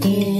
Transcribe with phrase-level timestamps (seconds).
[0.00, 0.33] corazón.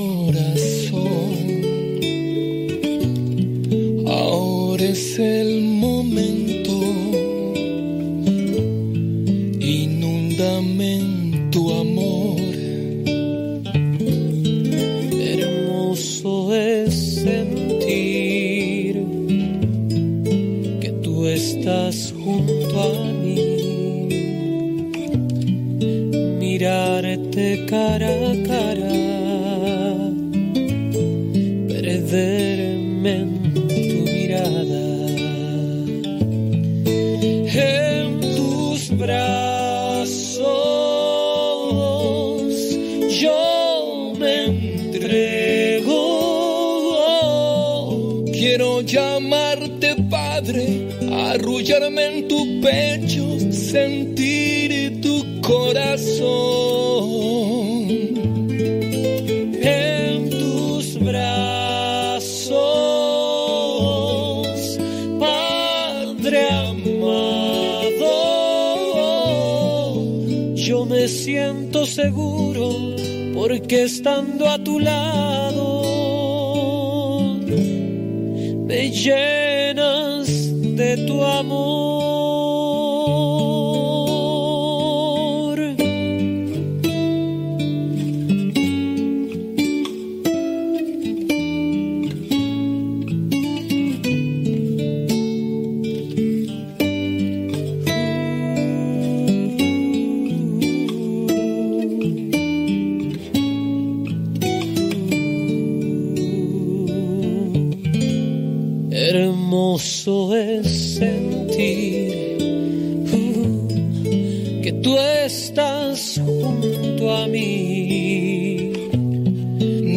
[116.45, 118.73] Junto a mí.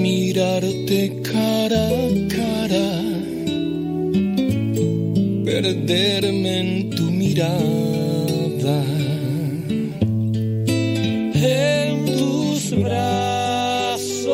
[0.03, 0.99] Mirarte
[1.31, 2.87] cara a cara,
[5.45, 8.79] perderme en tu mirada.
[11.35, 14.27] En tus brazos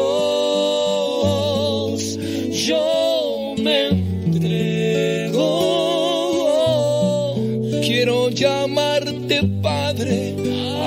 [2.68, 5.50] yo me entrego.
[7.86, 8.93] Quiero Padre,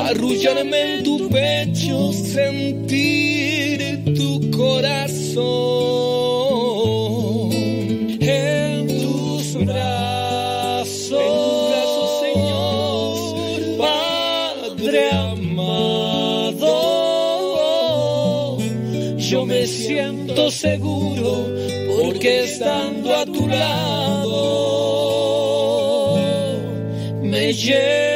[0.09, 5.47] arrullarme en tu pecho, sentir tu corazón.
[8.21, 10.87] En tus brazos,
[12.23, 16.69] Señor, Padre amado,
[19.19, 21.49] yo me siento seguro
[21.99, 24.37] porque estando a tu lado
[27.23, 28.16] me llenas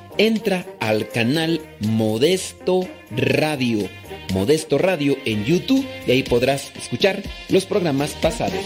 [0.17, 3.89] entra al canal Modesto Radio.
[4.33, 8.59] Modesto Radio en YouTube y ahí podrás escuchar los programas pasados.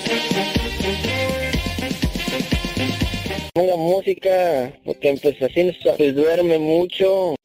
[3.78, 5.10] Música, porque
[6.14, 7.36] duerme mucho.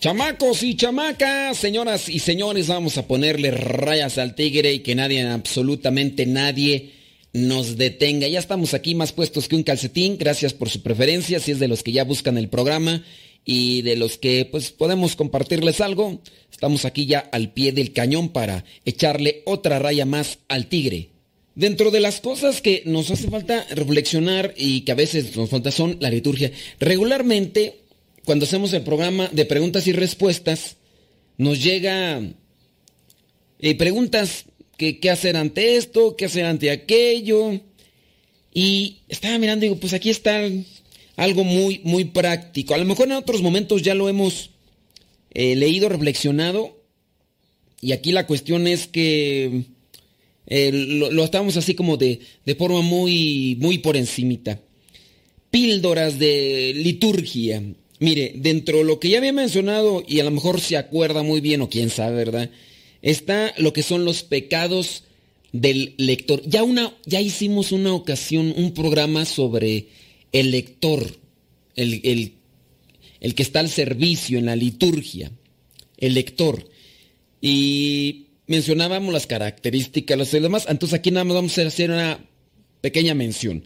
[0.00, 5.26] Chamacos y chamacas, señoras y señores, vamos a ponerle rayas al tigre y que nadie,
[5.26, 6.92] absolutamente nadie,
[7.32, 8.28] nos detenga.
[8.28, 10.16] Ya estamos aquí más puestos que un calcetín.
[10.16, 13.02] Gracias por su preferencia, si es de los que ya buscan el programa
[13.44, 16.22] y de los que pues podemos compartirles algo.
[16.52, 21.08] Estamos aquí ya al pie del cañón para echarle otra raya más al tigre.
[21.56, 25.72] Dentro de las cosas que nos hace falta reflexionar y que a veces nos falta
[25.72, 26.52] son la liturgia.
[26.78, 27.87] Regularmente
[28.28, 30.76] cuando hacemos el programa de preguntas y respuestas,
[31.38, 32.20] nos llega
[33.58, 34.44] eh, preguntas
[34.76, 37.58] que qué hacer ante esto, qué hacer ante aquello.
[38.52, 40.42] Y estaba mirando y digo, pues aquí está
[41.16, 42.74] algo muy, muy práctico.
[42.74, 44.50] A lo mejor en otros momentos ya lo hemos
[45.32, 46.76] eh, leído, reflexionado.
[47.80, 49.62] Y aquí la cuestión es que
[50.48, 54.60] eh, lo, lo, estamos así como de, de forma muy, muy por encimita.
[55.50, 57.62] Píldoras de liturgia.
[58.00, 61.40] Mire, dentro de lo que ya había mencionado, y a lo mejor se acuerda muy
[61.40, 62.50] bien, o quién sabe, ¿verdad?
[63.02, 65.04] Está lo que son los pecados
[65.52, 66.42] del lector.
[66.44, 69.88] Ya, una, ya hicimos una ocasión, un programa sobre
[70.32, 71.16] el lector,
[71.74, 72.32] el,
[73.20, 75.30] el que está al servicio en la liturgia,
[75.96, 76.68] el lector.
[77.40, 80.66] Y mencionábamos las características, los demás.
[80.68, 82.24] Entonces aquí nada más vamos a hacer una
[82.80, 83.64] pequeña mención.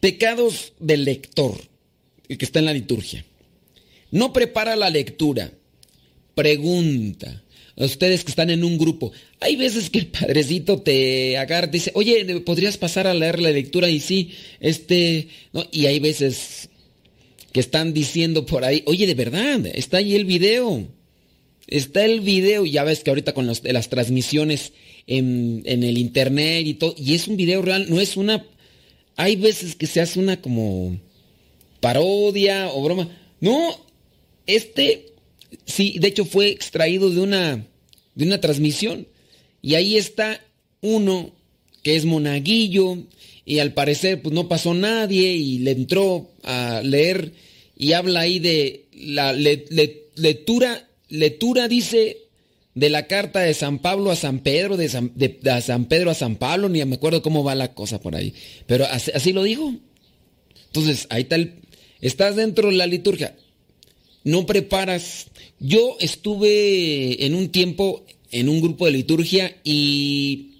[0.00, 1.60] Pecados del lector,
[2.28, 3.24] el que está en la liturgia.
[4.10, 5.52] No prepara la lectura.
[6.34, 7.42] Pregunta.
[7.76, 9.12] A ustedes que están en un grupo.
[9.40, 13.88] Hay veces que el padrecito te agarra, dice, oye, ¿podrías pasar a leer la lectura?
[13.88, 15.64] Y sí, este, ¿no?
[15.72, 16.68] Y hay veces
[17.52, 20.86] que están diciendo por ahí, oye, de verdad, está ahí el video.
[21.66, 24.72] Está el video, ya ves que ahorita con las transmisiones
[25.06, 28.44] en, en, el internet y todo, y es un video real, no es una...
[29.16, 30.98] Hay veces que se hace una como
[31.80, 33.08] parodia o broma.
[33.40, 33.89] No,
[34.54, 35.06] este,
[35.64, 37.66] sí, de hecho fue extraído de una,
[38.14, 39.06] de una transmisión.
[39.62, 40.40] Y ahí está
[40.80, 41.32] uno
[41.82, 42.98] que es monaguillo
[43.44, 47.32] y al parecer pues no pasó nadie y le entró a leer
[47.76, 52.18] y habla ahí de la lectura, lectura dice
[52.74, 55.12] de la carta de San Pablo a San Pedro, de San,
[55.62, 58.34] San Pedro a San Pablo, ni me acuerdo cómo va la cosa por ahí,
[58.66, 59.74] pero así, así lo dijo.
[60.66, 61.54] Entonces, ahí está el,
[62.00, 63.34] estás dentro de la liturgia
[64.24, 65.26] no preparas.
[65.58, 70.52] Yo estuve en un tiempo en un grupo de liturgia y,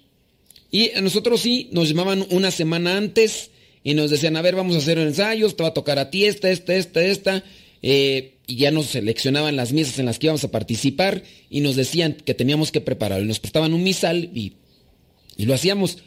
[0.71, 3.51] y nosotros sí nos llamaban una semana antes
[3.83, 6.25] y nos decían, a ver, vamos a hacer ensayos, te va a tocar a ti
[6.25, 7.43] esta, esta, esta, esta.
[7.81, 11.75] Eh, y ya nos seleccionaban las misas en las que íbamos a participar y nos
[11.75, 13.21] decían que teníamos que preparar.
[13.21, 14.53] Y nos prestaban un misal y,
[15.37, 15.97] y lo hacíamos,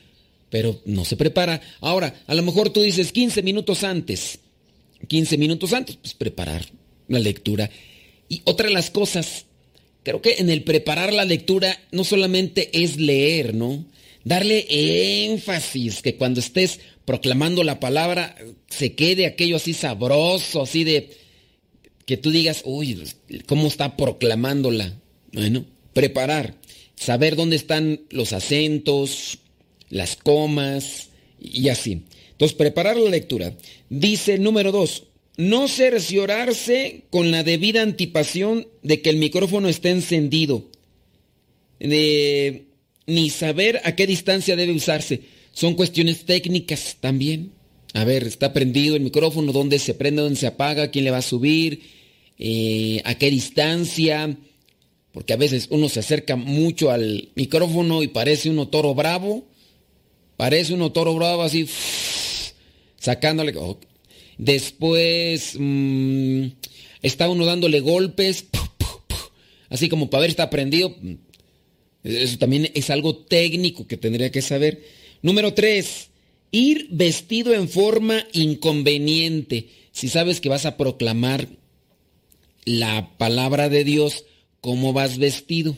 [0.51, 1.63] pero no se prepara.
[1.81, 4.39] Ahora, a lo mejor tú dices 15 minutos antes.
[5.09, 6.65] 15 minutos antes, pues preparar
[7.15, 7.71] la lectura.
[8.29, 9.47] Y otra de las cosas,
[10.03, 13.87] creo que en el preparar la lectura no solamente es leer, ¿no?
[14.25, 14.67] darle
[15.27, 18.35] énfasis, que cuando estés proclamando la palabra
[18.69, 21.11] se quede aquello así sabroso, así de
[22.07, 23.03] que tú digas, uy,
[23.47, 24.95] ¿cómo está proclamándola?
[25.33, 26.55] Bueno, preparar,
[26.97, 29.39] saber dónde están los acentos,
[29.91, 32.05] las comas y así.
[32.33, 33.55] Entonces, preparar la lectura.
[33.89, 35.05] Dice número dos,
[35.37, 40.69] no cerciorarse con la debida anticipación de que el micrófono esté encendido,
[41.81, 45.23] ni saber a qué distancia debe usarse.
[45.53, 47.53] Son cuestiones técnicas también.
[47.95, 51.19] A ver, está prendido el micrófono, dónde se prende, dónde se apaga, quién le va
[51.19, 51.83] a subir,
[52.39, 54.37] eh, a qué distancia,
[55.13, 59.47] porque a veces uno se acerca mucho al micrófono y parece uno toro bravo,
[60.37, 61.69] parece uno toro bravo así,
[62.99, 63.55] sacándole.
[64.39, 66.47] Después mm,
[67.03, 68.47] está uno dándole golpes,
[69.69, 70.95] así como para ver está prendido.
[72.03, 74.85] Eso también es algo técnico que tendría que saber.
[75.23, 76.11] Número tres,
[76.51, 79.69] ir vestido en forma inconveniente.
[79.93, 81.49] Si sabes que vas a proclamar
[82.65, 84.25] la palabra de Dios,
[84.61, 85.77] ¿cómo vas vestido?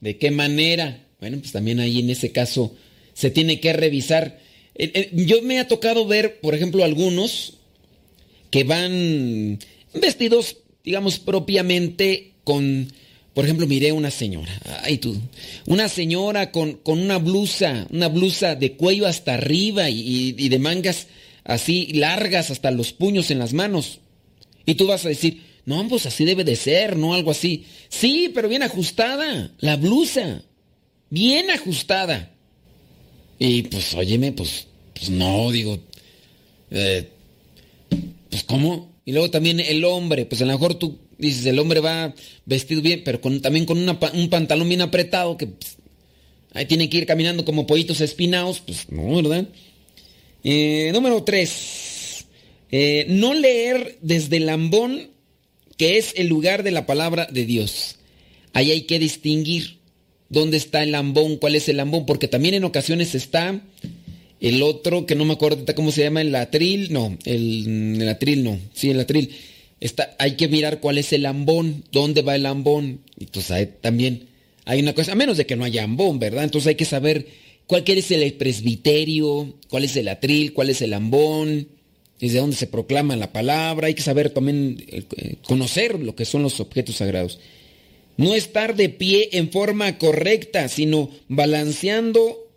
[0.00, 1.06] ¿De qué manera?
[1.20, 2.74] Bueno, pues también ahí en ese caso
[3.14, 4.40] se tiene que revisar.
[4.74, 7.54] Eh, eh, yo me ha tocado ver, por ejemplo, algunos
[8.50, 9.58] que van
[9.94, 12.88] vestidos, digamos, propiamente con
[13.34, 14.52] por ejemplo, miré una señora,
[14.84, 15.20] ay tú,
[15.66, 21.08] una señora con, con una blusa, una blusa de cuello hasta arriba y, de mangas
[21.42, 23.98] así largas hasta los puños en las manos.
[24.64, 27.12] Y tú vas a decir, no, pues así debe de ser, ¿no?
[27.12, 27.66] Algo así.
[27.88, 30.44] Sí, pero bien ajustada, la blusa,
[31.10, 32.33] bien ajustada.
[33.38, 35.78] Y pues, óyeme, pues, pues no, digo,
[36.70, 37.08] eh,
[38.30, 38.92] pues ¿cómo?
[39.04, 42.14] Y luego también el hombre, pues a lo mejor tú dices, el hombre va
[42.46, 45.76] vestido bien, pero también con un pantalón bien apretado, que pues,
[46.52, 49.48] ahí tiene que ir caminando como pollitos espinados, pues no, ¿verdad?
[50.42, 52.26] Eh, número 3.
[52.70, 55.10] Eh, no leer desde lambón,
[55.76, 57.96] que es el lugar de la palabra de Dios.
[58.52, 59.78] Ahí hay que distinguir
[60.28, 63.60] dónde está el lambón, cuál es el lambón, porque también en ocasiones está
[64.40, 68.58] el otro, que no me acuerdo cómo se llama, el atril, no, el, atril no,
[68.74, 69.30] sí, el atril
[70.18, 73.00] hay que mirar cuál es el lambón, dónde va el lambón.
[73.18, 74.28] Entonces hay, también
[74.64, 76.44] hay una cosa, a menos de que no haya lambón, ¿verdad?
[76.44, 77.26] Entonces hay que saber
[77.66, 81.68] cuál es el presbiterio, cuál es el atril, cuál es el lambón,
[82.18, 83.88] desde dónde se proclama la palabra.
[83.88, 87.38] Hay que saber también, eh, conocer lo que son los objetos sagrados.
[88.16, 92.50] No estar de pie en forma correcta, sino balanceando,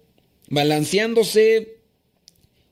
[0.50, 1.78] balanceándose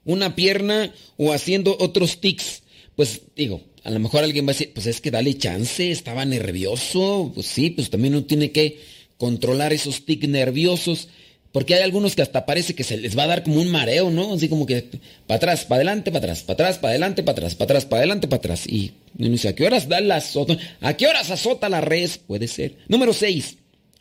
[0.04, 2.64] una pierna o haciendo otros tics.
[2.96, 6.26] Pues digo, a lo mejor alguien va a decir, pues es que dale chance, estaba
[6.26, 7.32] nervioso.
[7.34, 8.80] Pues sí, pues también uno tiene que
[9.18, 11.10] controlar esos tics nerviosos.
[11.56, 14.12] Porque hay algunos que hasta parece que se les va a dar como un mareo,
[14.12, 14.34] ¿no?
[14.34, 14.90] Así como que
[15.26, 18.00] para atrás, para adelante, para atrás, para atrás, para adelante, para atrás, para atrás, para
[18.02, 18.68] adelante, para atrás.
[18.68, 20.58] Y uno dice, ¿a qué horas da la azota?
[20.82, 22.18] ¿A qué horas azota la res?
[22.18, 22.76] Puede ser.
[22.90, 23.56] Número 6.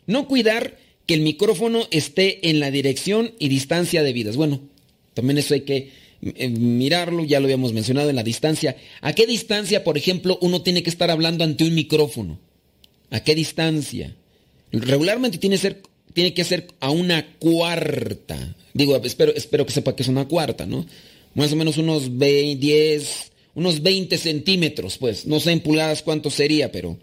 [0.05, 4.35] No cuidar que el micrófono esté en la dirección y distancia debidas.
[4.35, 4.59] Bueno,
[5.13, 5.91] también eso hay que
[6.23, 8.75] eh, mirarlo, ya lo habíamos mencionado en la distancia.
[8.99, 12.37] ¿A qué distancia, por ejemplo, uno tiene que estar hablando ante un micrófono?
[13.11, 14.13] ¿A qué distancia?
[14.73, 15.81] Regularmente tiene, ser,
[16.15, 18.55] tiene que ser a una cuarta.
[18.73, 20.85] Digo, espero, espero que sepa que es una cuarta, ¿no?
[21.33, 25.27] Más o menos unos 20, 10, unos 20 centímetros, pues.
[25.27, 26.97] No sé en pulgadas cuánto sería, pero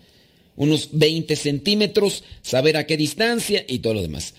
[0.57, 4.33] unos 20 centímetros, saber a qué distancia y todo lo demás.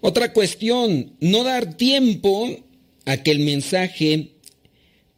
[0.00, 2.56] Otra cuestión, no dar tiempo
[3.04, 4.30] a que el mensaje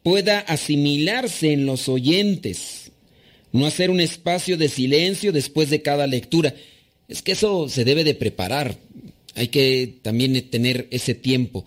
[0.03, 2.91] pueda asimilarse en los oyentes,
[3.51, 6.53] no hacer un espacio de silencio después de cada lectura.
[7.07, 8.77] Es que eso se debe de preparar,
[9.35, 11.65] hay que también tener ese tiempo.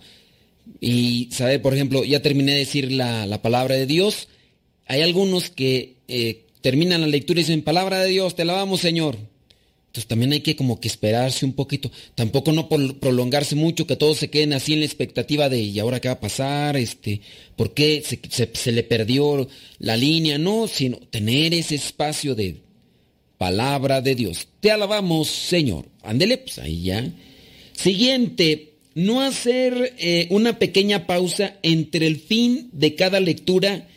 [0.79, 4.27] Y saber, por ejemplo, ya terminé de decir la, palabra de Dios,
[4.87, 9.17] hay algunos que eh, terminan la lectura y dicen, palabra de Dios, te alabamos Señor.
[9.95, 11.89] Entonces también hay que como que esperarse un poquito.
[12.15, 16.01] Tampoco no prolongarse mucho, que todos se queden así en la expectativa de ¿y ahora
[16.01, 16.75] qué va a pasar?
[16.75, 17.21] Este,
[17.55, 19.47] ¿Por qué se, le perdió
[19.79, 20.37] la línea?
[20.37, 22.57] No, sino tener ese espacio de
[23.37, 24.49] palabra de Dios.
[24.59, 25.85] Te alabamos, Señor.
[26.03, 27.09] Ándele, pues ahí ya.
[27.75, 33.87] Siguiente, no hacer eh, una pequeña pausa entre el fin de cada lectura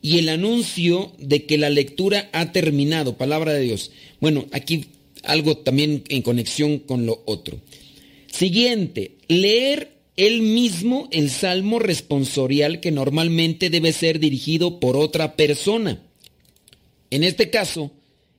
[0.00, 3.16] y el anuncio de que la lectura ha terminado.
[3.16, 3.90] Palabra de Dios.
[4.20, 4.86] Bueno, aquí
[5.24, 7.60] algo también en conexión con lo otro.
[8.30, 16.00] Siguiente, leer él mismo el salmo responsorial que normalmente debe ser dirigido por otra persona.
[17.10, 17.90] En este caso,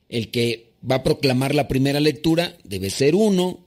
[0.10, 3.66] el que va a proclamar la primera lectura debe ser uno,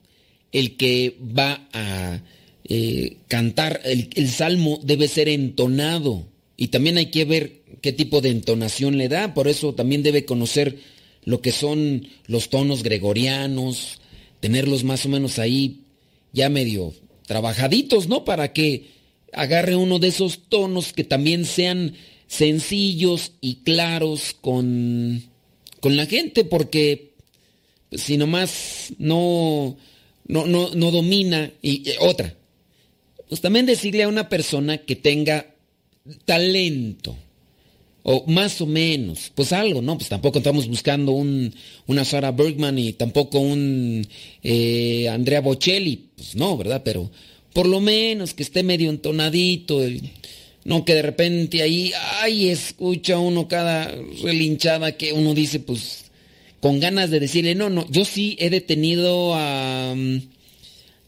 [0.53, 2.21] el que va a
[2.65, 6.27] eh, cantar, el, salmo debe ser entonado
[6.57, 10.25] y también hay que ver qué tipo de entonación le da, por eso también debe
[10.25, 10.79] conocer
[11.25, 14.01] lo que son los tonos gregorianos,
[14.41, 15.81] tenerlos más o menos ahí
[16.33, 16.95] ya medio
[17.27, 18.25] trabajaditos, ¿no?
[18.25, 18.87] Para que
[19.33, 21.95] agarre uno de esos tonos que también sean
[22.27, 25.25] sencillos y claros con,
[25.81, 27.11] con la gente, porque
[27.93, 29.77] si nomás no,
[30.31, 32.35] no, no, no domina, y eh, otra,
[33.29, 35.55] pues también decirle a una persona que tenga
[36.25, 37.17] talento,
[38.03, 39.99] o más o menos, pues algo, ¿no?
[39.99, 41.55] Pues tampoco estamos buscando un,
[41.87, 44.07] una Sarah Bergman y tampoco un
[44.43, 46.83] eh, Andrea Bocelli, pues no, ¿verdad?
[46.85, 47.11] Pero
[47.53, 49.81] por lo menos que esté medio entonadito,
[50.65, 56.10] no que de repente ahí, ay, escucha uno cada relinchada que uno dice, pues
[56.61, 59.95] con ganas de decirle, no, no, yo sí he detenido a,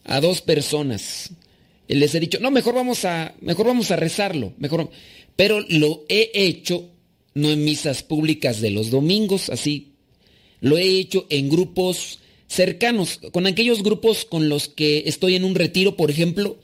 [0.04, 1.30] a dos personas.
[1.88, 4.90] Les he dicho, no, mejor vamos a, mejor vamos a rezarlo, mejor
[5.36, 6.88] pero lo he hecho
[7.34, 9.92] no en misas públicas de los domingos, así,
[10.60, 15.54] lo he hecho en grupos cercanos, con aquellos grupos con los que estoy en un
[15.54, 16.58] retiro, por ejemplo,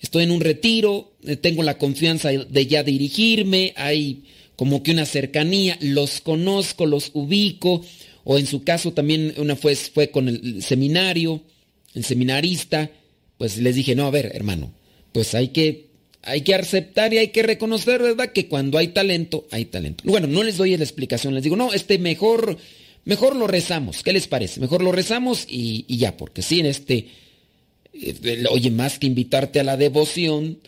[0.00, 4.24] estoy en un retiro, eh, tengo la confianza de ya dirigirme, hay
[4.56, 7.84] como que una cercanía, los conozco, los ubico,
[8.28, 11.42] o en su caso también una fue, fue con el seminario,
[11.94, 12.90] el seminarista,
[13.38, 14.72] pues les dije, no, a ver, hermano,
[15.12, 15.86] pues hay que
[16.22, 18.32] hay que aceptar y hay que reconocer, ¿verdad?
[18.32, 20.02] Que cuando hay talento, hay talento.
[20.04, 22.58] Bueno, no les doy la explicación, les digo, no, este mejor,
[23.04, 24.02] mejor lo rezamos.
[24.02, 24.58] ¿Qué les parece?
[24.58, 27.06] Mejor lo rezamos y, ya, porque si en este,
[27.92, 30.58] eh, oye, más que invitarte a la devoción,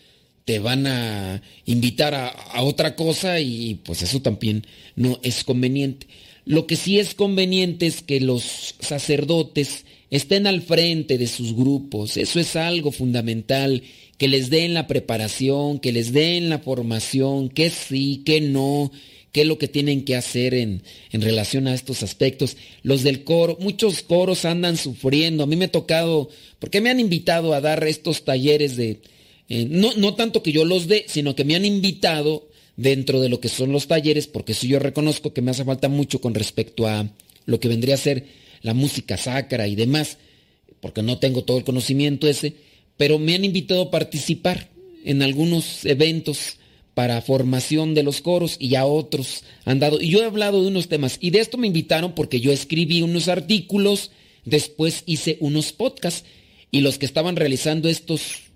[0.45, 6.07] te van a invitar a, a otra cosa y pues eso también no es conveniente.
[6.49, 12.17] Lo que sí es conveniente es que los sacerdotes estén al frente de sus grupos,
[12.17, 13.83] eso es algo fundamental
[14.17, 18.91] que les den la preparación, que les den la formación, que sí, que no,
[19.31, 20.83] qué es lo que tienen que hacer en,
[21.13, 22.57] en, relación a estos aspectos.
[22.83, 25.45] Los del coro, muchos coros andan sufriendo.
[25.45, 26.31] A mí me ha tocado,
[26.61, 29.03] porque me han invitado a dar estos talleres de,
[29.51, 32.48] eh, no, no tanto que yo los dé, sino que me han invitado
[32.79, 35.91] dentro de lo que son los talleres, porque si yo reconozco que me hace falta
[35.91, 37.07] mucho con respecto a
[37.45, 38.25] lo que vendría a ser
[38.63, 40.17] la música sacra y demás,
[40.81, 42.55] porque no tengo todo el conocimiento ese
[42.99, 44.69] pero me han invitado a participar
[45.05, 46.59] en algunos eventos
[46.93, 50.01] para formación de los coros y a otros han dado.
[50.01, 53.01] Y yo he hablado de unos temas y de esto me invitaron porque yo escribí
[53.01, 54.11] unos artículos,
[54.45, 56.25] después hice unos podcasts
[56.73, 58.51] y los que estaban realizando estos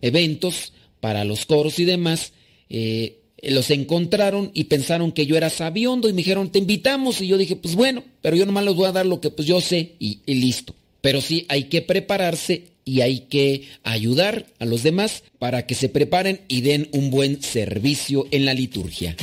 [0.00, 2.32] eventos para los coros y demás,
[2.70, 7.20] eh, los encontraron y pensaron que yo era sabiondo y me dijeron, te invitamos.
[7.20, 9.46] Y yo dije, pues bueno, pero yo nomás les voy a dar lo que pues
[9.46, 10.74] yo sé y listo.
[11.00, 15.90] Pero sí hay que prepararse y hay que ayudar a los demás para que se
[15.90, 19.14] preparen y den un buen servicio en la liturgia.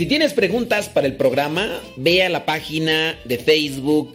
[0.00, 4.14] Si tienes preguntas para el programa, ve a la página de Facebook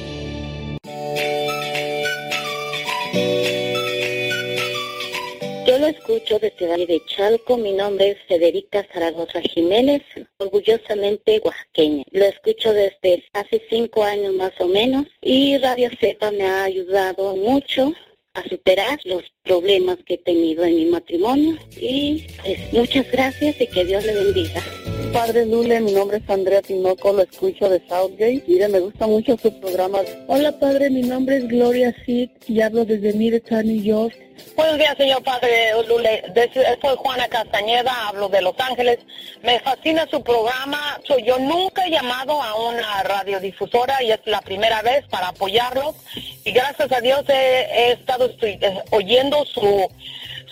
[5.91, 7.57] escucho desde Valle de Chalco.
[7.57, 10.01] Mi nombre es Federica Zaragoza Jiménez,
[10.37, 12.03] orgullosamente oaxaqueña.
[12.11, 17.35] Lo escucho desde hace cinco años más o menos y Radio Cepa me ha ayudado
[17.35, 17.93] mucho
[18.33, 23.67] a superar los problemas que he tenido en mi matrimonio y pues, muchas gracias y
[23.67, 24.61] que Dios le bendiga.
[25.13, 28.43] Padre Lule, mi nombre es Andrea Tinoco, lo escucho de Southgate.
[28.47, 29.99] Mire, me gusta mucho su programa.
[30.27, 34.15] Hola Padre, mi nombre es Gloria Sid y hablo desde Middletown, New York.
[34.55, 36.23] Buenos días, señor Padre Lule.
[36.81, 38.99] Soy Juana Castañeda, hablo de Los Ángeles.
[39.43, 40.99] Me fascina su programa.
[41.25, 45.95] Yo nunca he llamado a una radiodifusora y es la primera vez para apoyarlos.
[46.45, 48.83] Y gracias a Dios he, estado eh,
[49.31, 49.87] oyendo su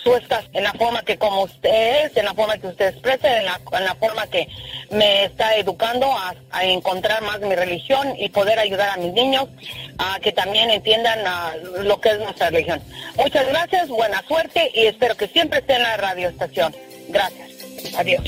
[0.03, 0.15] su
[0.53, 3.59] en la forma que como usted es, en la forma que usted expresa, en la,
[3.73, 4.47] en la forma que
[4.91, 9.47] me está educando a, encontrar más mi religión y poder ayudar a mis niños
[9.97, 11.19] a que también entiendan
[11.83, 12.81] lo que es nuestra religión.
[13.17, 16.75] Muchas gracias, buena suerte y espero que siempre esté en la radioestación.
[17.09, 17.49] Gracias.
[17.97, 18.23] Adiós.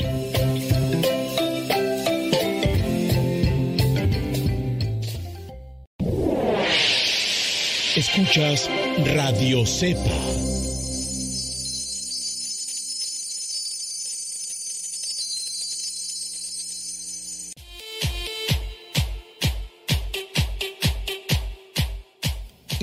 [8.14, 8.68] Escuchas
[9.14, 10.02] Radio Cepa.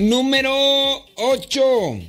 [0.00, 0.52] Número
[1.14, 2.00] 8.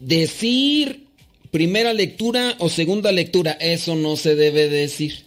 [0.00, 1.08] Decir
[1.50, 3.52] primera lectura o segunda lectura.
[3.60, 5.26] Eso no se debe decir.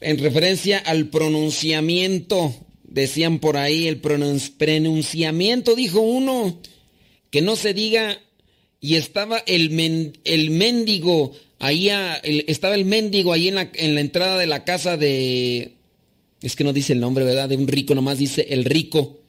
[0.00, 2.54] En referencia al pronunciamiento.
[2.90, 6.60] Decían por ahí el pronunciamiento, dijo uno.
[7.30, 8.20] Que no se diga.
[8.80, 11.90] Y estaba el, el mendigo ahí,
[12.46, 15.72] estaba el mendigo ahí en la, en la entrada de la casa de...
[16.42, 17.48] Es que no dice el nombre, ¿verdad?
[17.48, 19.20] De un rico, nomás dice el rico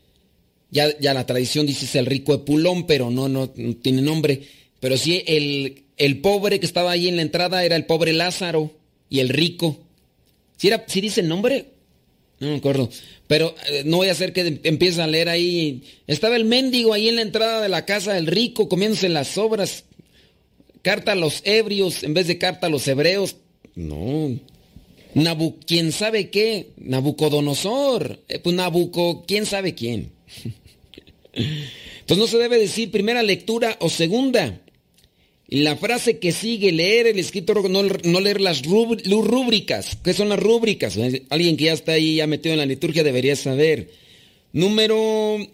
[0.72, 4.42] ya, ya la tradición dice es el rico Epulón, pero no, no, tiene nombre.
[4.80, 8.72] Pero sí, el, el, pobre que estaba ahí en la entrada era el pobre Lázaro
[9.10, 9.78] y el rico.
[10.56, 11.66] ¿Sí, era, dice el nombre?
[12.42, 12.90] No me acuerdo.
[13.28, 15.84] Pero eh, no voy a hacer que empiece a leer ahí.
[16.08, 19.86] Estaba el mendigo ahí en la entrada de la casa del rico comiéndose las obras.
[20.82, 23.36] Carta a los ebrios en vez de carta a los hebreos.
[23.76, 24.36] No.
[25.14, 26.72] Nabu, ¿quién sabe qué?
[26.78, 28.20] Nabucodonosor.
[28.28, 30.12] Eh, pues Nabuco, ¿quién sabe quién?
[31.34, 34.60] Entonces no se debe decir primera lectura o segunda.
[35.52, 37.84] La frase que sigue, leer el escrito, no,
[38.22, 39.98] leer las rúbricas.
[40.02, 40.98] ¿Qué son las rúbricas?
[41.30, 43.92] Alguien que ya está ahí, ya metido en la liturgia, debería saber.
[44.54, 45.48] Número 8.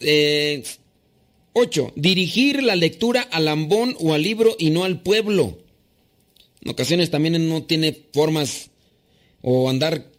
[0.00, 0.64] Eh,
[1.94, 5.56] dirigir la lectura al ambón o al libro y no al pueblo.
[6.62, 8.70] En ocasiones también no tiene formas
[9.40, 10.10] o andar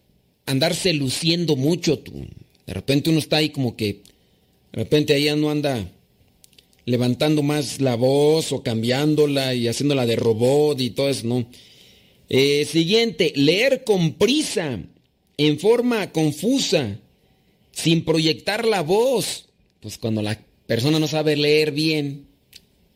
[0.46, 2.02] andarse luciendo mucho.
[2.66, 4.02] De repente uno está ahí como que
[4.72, 5.92] de repente ahí no anda
[6.86, 11.48] levantando más la voz o cambiándola y haciéndola de robot y todo eso, ¿no?
[12.30, 14.80] Eh, siguiente, leer con prisa,
[15.38, 17.00] en forma confusa,
[17.72, 19.46] sin proyectar la voz.
[19.80, 22.28] Pues cuando la persona no sabe leer bien,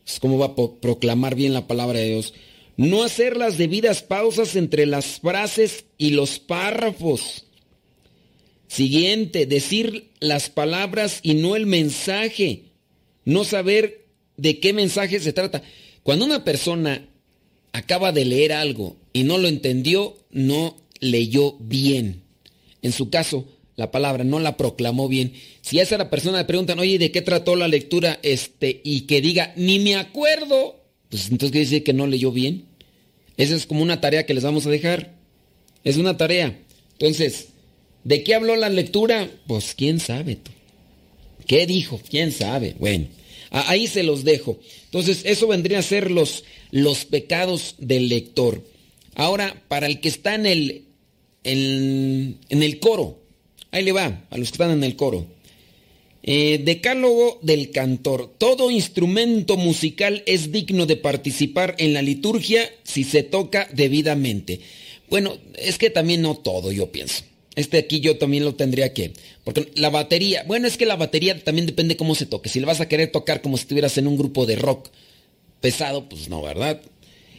[0.04, 2.34] pues ¿cómo va a proclamar bien la palabra de Dios?
[2.76, 7.44] No hacer las debidas pausas entre las frases y los párrafos.
[8.68, 12.69] Siguiente, decir las palabras y no el mensaje.
[13.24, 14.06] No saber
[14.36, 15.62] de qué mensaje se trata.
[16.02, 17.06] Cuando una persona
[17.72, 22.22] acaba de leer algo y no lo entendió, no leyó bien.
[22.82, 25.34] En su caso, la palabra no la proclamó bien.
[25.60, 28.18] Si a esa persona le preguntan, oye, ¿de qué trató la lectura?
[28.22, 32.64] Este, y que diga, ni me acuerdo, pues entonces quiere decir que no leyó bien.
[33.36, 35.14] Esa es como una tarea que les vamos a dejar.
[35.84, 36.58] Es una tarea.
[36.92, 37.48] Entonces,
[38.04, 39.28] ¿De qué habló la lectura?
[39.46, 40.38] Pues quién sabe.
[41.50, 42.00] ¿Qué dijo?
[42.08, 42.76] ¿Quién sabe?
[42.78, 43.08] Bueno,
[43.50, 44.60] ahí se los dejo.
[44.84, 48.64] Entonces, eso vendría a ser los, los pecados del lector.
[49.16, 50.84] Ahora, para el que está en el,
[51.42, 53.18] en, el coro,
[53.72, 55.26] ahí le va, a los que están en el coro.
[56.22, 58.32] Eh, decálogo del cantor.
[58.38, 64.60] Todo instrumento musical es digno de participar en la liturgia si se toca debidamente.
[65.08, 67.24] Bueno, es que también no todo, yo pienso.
[67.56, 69.12] Este aquí yo también lo tendría que.
[69.44, 72.48] Porque la batería, bueno, es que la batería también depende cómo se toque.
[72.48, 74.88] Si le vas a querer tocar como si estuvieras en un grupo de rock
[75.60, 76.80] pesado, pues no, ¿verdad?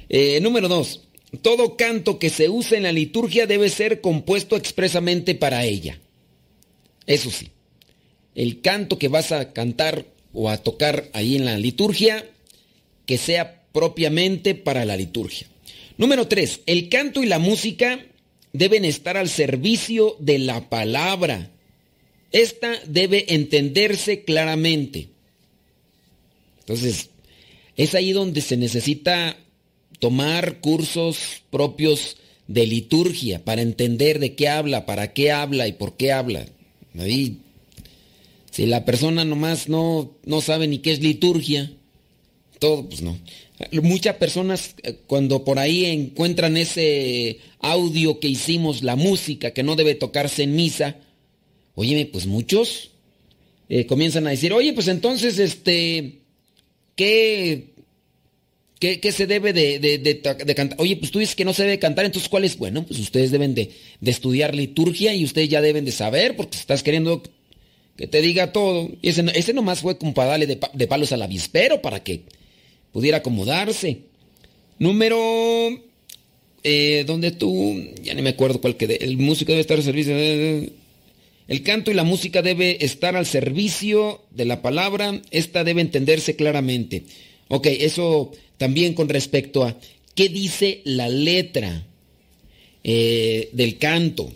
[0.09, 1.01] Eh, número dos.
[1.41, 5.99] Todo canto que se use en la liturgia debe ser compuesto expresamente para ella.
[7.07, 7.49] Eso sí.
[8.35, 12.25] El canto que vas a cantar o a tocar ahí en la liturgia,
[13.05, 15.47] que sea propiamente para la liturgia.
[15.97, 16.61] Número tres.
[16.65, 18.05] El canto y la música
[18.53, 21.51] deben estar al servicio de la palabra.
[22.31, 25.09] Esta debe entenderse claramente.
[26.59, 27.09] Entonces,
[27.75, 29.37] es ahí donde se necesita
[29.99, 35.95] tomar cursos propios de liturgia para entender de qué habla, para qué habla y por
[35.97, 36.45] qué habla.
[36.97, 37.39] Ahí,
[38.51, 41.71] si la persona nomás no, no sabe ni qué es liturgia,
[42.61, 43.17] todo, pues no.
[43.81, 49.75] Muchas personas eh, cuando por ahí encuentran ese audio que hicimos, la música que no
[49.75, 50.97] debe tocarse en misa,
[51.73, 52.91] óyeme, pues muchos
[53.67, 56.19] eh, comienzan a decir, oye, pues entonces, este,
[56.95, 57.71] ¿qué,
[58.79, 60.21] qué, se debe de,
[60.55, 60.79] cantar?
[60.79, 62.57] Oye, pues tú dices que no se debe cantar, entonces ¿cuál es?
[62.57, 63.71] Bueno, pues ustedes deben de,
[64.05, 67.23] estudiar liturgia y ustedes ya deben de saber, porque estás queriendo
[67.95, 68.91] que te diga todo.
[69.01, 72.25] Y ese, ese nomás fue como para darle de, palos al avispero para que
[72.91, 74.01] pudiera acomodarse.
[74.79, 75.17] Número...
[76.63, 80.15] Eh, donde tú, ya ni me acuerdo cuál que el músico debe estar al servicio.
[80.15, 86.35] El canto y la música debe estar al servicio de la palabra, esta debe entenderse
[86.35, 87.03] claramente.
[87.47, 89.75] Ok, eso también con respecto a
[90.13, 91.87] qué dice la letra
[92.83, 94.31] eh, del canto,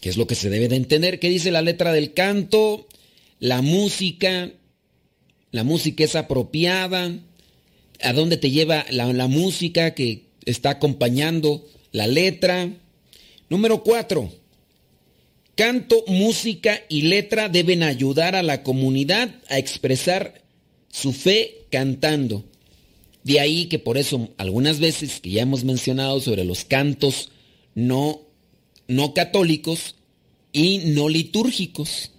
[0.00, 2.86] qué es lo que se debe de entender, qué dice la letra del canto,
[3.38, 4.50] la música,
[5.52, 7.12] la música es apropiada,
[8.02, 12.70] a dónde te lleva la, música que está acompañando la letra.
[13.48, 14.32] Número cuatro,
[15.54, 20.42] canto, música y letra deben ayudar a la comunidad a expresar
[20.90, 22.44] su fe cantando.
[23.24, 27.30] De ahí que por eso algunas veces que ya hemos mencionado sobre los cantos
[27.74, 28.22] no,
[28.88, 29.94] no católicos
[30.52, 32.10] y no litúrgicos.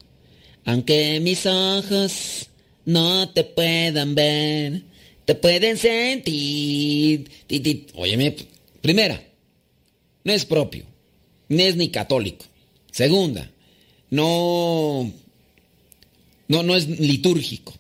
[0.66, 2.48] Aunque mis ojos
[2.86, 4.84] no te puedan ver,
[5.26, 7.30] te pueden sentir.
[7.96, 8.36] Óyeme,
[8.82, 9.24] primera,
[10.24, 10.86] no es propio,
[11.50, 12.46] no es ni católico.
[12.92, 13.50] Segunda,
[14.10, 15.12] no,
[16.48, 17.74] no, no es litúrgico.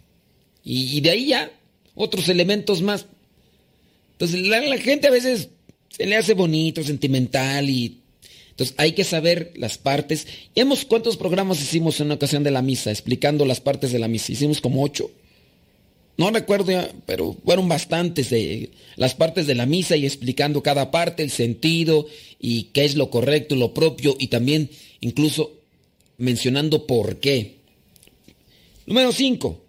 [0.64, 1.52] Y, de ahí ya
[1.96, 3.06] otros elementos más.
[4.14, 5.50] Entonces la, gente a veces
[5.90, 8.00] se le hace bonito, sentimental y
[8.52, 10.28] entonces hay que saber las partes.
[10.56, 14.08] Y hemos, ¿cuántos programas hicimos en ocasión de la misa explicando las partes de la
[14.08, 14.32] misa?
[14.32, 15.10] Hicimos como ocho.
[16.16, 18.34] No recuerdo ya, pero fueron bastantes
[18.96, 22.06] las partes de la misa y explicando cada parte, el sentido
[22.40, 24.70] y qué es lo correcto, lo propio y también
[25.02, 25.60] incluso
[26.18, 27.56] mencionando por qué.
[28.86, 29.60] Número 5.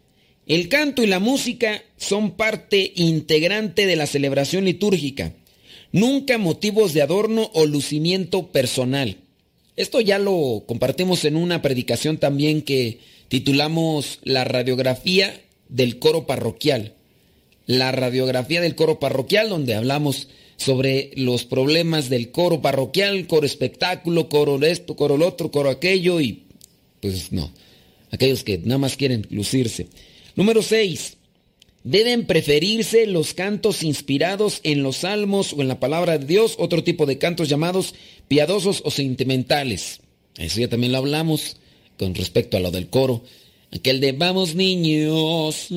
[0.46, 5.32] El canto y la música son parte integrante de la celebración litúrgica,
[5.92, 9.16] nunca motivos de adorno o lucimiento personal.
[9.76, 15.40] Esto ya lo compartimos en una predicación también que titulamos La radiografía
[15.74, 16.94] del coro parroquial.
[17.66, 24.28] La radiografía del coro parroquial donde hablamos sobre los problemas del coro parroquial, coro espectáculo,
[24.28, 26.44] coro esto, coro lo otro, coro aquello y
[27.00, 27.52] pues no,
[28.10, 29.88] aquellos que nada más quieren lucirse.
[30.36, 31.16] Número 6.
[31.82, 36.82] Deben preferirse los cantos inspirados en los salmos o en la palabra de Dios, otro
[36.82, 37.94] tipo de cantos llamados
[38.28, 40.00] piadosos o sentimentales.
[40.38, 41.56] Eso ya también lo hablamos
[41.98, 43.22] con respecto a lo del coro.
[43.74, 45.68] Aquel de vamos niños,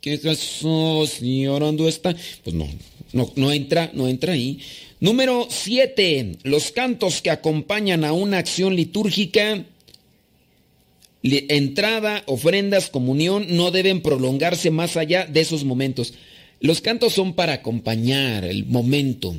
[0.00, 2.16] que Jesús llorando está.
[2.42, 2.68] Pues no,
[3.12, 4.58] no, no entra, no entra ahí.
[4.98, 6.38] Número 7.
[6.42, 9.64] Los cantos que acompañan a una acción litúrgica
[11.22, 16.14] entrada, ofrendas, comunión, no deben prolongarse más allá de esos momentos.
[16.60, 19.36] Los cantos son para acompañar el momento.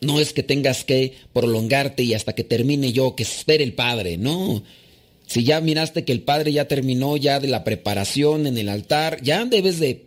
[0.00, 4.16] No es que tengas que prolongarte y hasta que termine yo, que espere el Padre,
[4.16, 4.62] no.
[5.30, 9.22] Si ya miraste que el Padre ya terminó ya de la preparación en el altar,
[9.22, 10.06] ya debes de,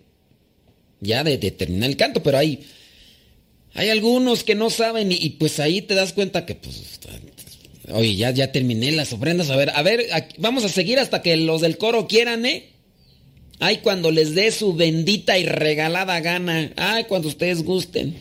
[0.99, 2.59] ya de, terminar el canto, pero hay,
[3.73, 6.99] hay algunos que no saben y, pues ahí te das cuenta que pues
[7.93, 9.49] Oye, ya, ya terminé las ofrendas.
[9.49, 10.07] A ver, a ver,
[10.39, 12.71] vamos a seguir hasta que los del coro quieran, ¿eh?
[13.59, 16.73] Ay, cuando les dé su bendita y regalada gana.
[16.75, 18.13] Ay, cuando ustedes gusten.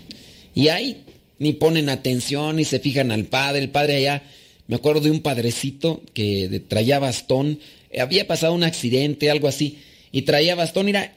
[0.55, 1.03] Y ahí
[1.41, 3.61] ni ponen atención ni se fijan al padre.
[3.61, 4.23] El padre allá,
[4.66, 7.59] me acuerdo de un padrecito que traía bastón.
[7.98, 9.79] Había pasado un accidente, algo así.
[10.12, 11.14] Y traía bastón, mira,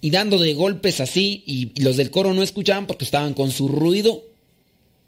[0.00, 1.42] y dando de golpes así.
[1.46, 4.24] Y los del coro no escuchaban porque estaban con su ruido.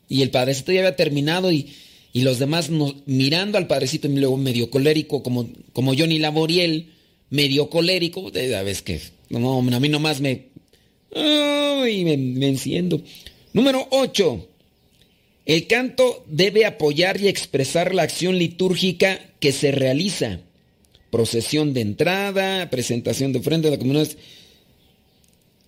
[0.08, 1.68] Y el padrecito ya había terminado y
[2.12, 2.70] y los demás
[3.06, 6.92] mirando al padrecito y luego medio colérico como, como Johnny Laboriel,
[7.30, 10.46] medio colérico, de vez que no, a mí nomás me,
[11.14, 13.00] ay, me, me enciendo.
[13.52, 14.46] Número 8.
[15.50, 20.38] El canto debe apoyar y expresar la acción litúrgica que se realiza.
[21.10, 24.08] Procesión de entrada, presentación de frente a la comunidad.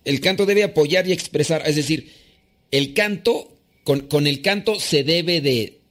[0.05, 2.13] El canto debe apoyar y expresar, es decir,
[2.71, 3.51] el canto,
[3.83, 5.81] con, con el canto se debe de,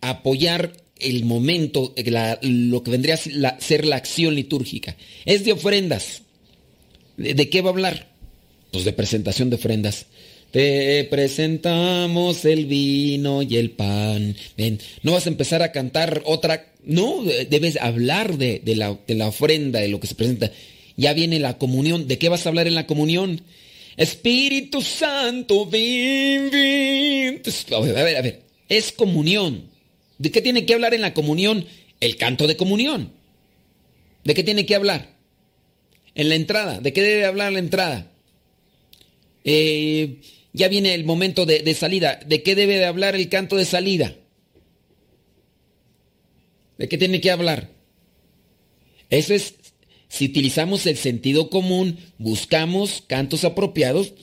[0.00, 1.94] apoyar el momento,
[2.42, 4.96] lo que vendría a ser la acción litúrgica.
[5.24, 6.22] Es de ofrendas.
[7.16, 8.12] ¿De, qué va a hablar?
[8.70, 10.06] Pues de presentación de ofrendas.
[10.50, 14.34] Te presentamos el vino y el pan.
[14.56, 16.72] Ven, no vas a empezar a cantar otra.
[16.84, 20.50] No, debes hablar de, la, de la ofrenda, de lo que se presenta.
[20.96, 22.08] ya viene la comunión.
[22.08, 23.42] ¿De qué vas a hablar en la comunión?
[23.98, 26.50] Espíritu Santo, ven.
[27.72, 29.64] A ver, a ver, es comunión.
[30.16, 31.66] ¿De qué tiene que hablar en la comunión?
[32.00, 33.12] El canto de comunión.
[34.24, 35.10] ¿De qué tiene que hablar?
[36.14, 36.80] En la entrada.
[36.80, 38.10] ¿De qué debe hablar la entrada?
[39.44, 40.20] Eh,
[40.58, 42.18] ya viene el momento de, salida.
[42.26, 44.16] ¿De qué debe de hablar el canto de salida?
[46.76, 47.70] ¿De qué tiene que hablar?
[49.08, 49.54] Eso es
[50.08, 54.14] si utilizamos el sentido común, buscamos cantos apropiados,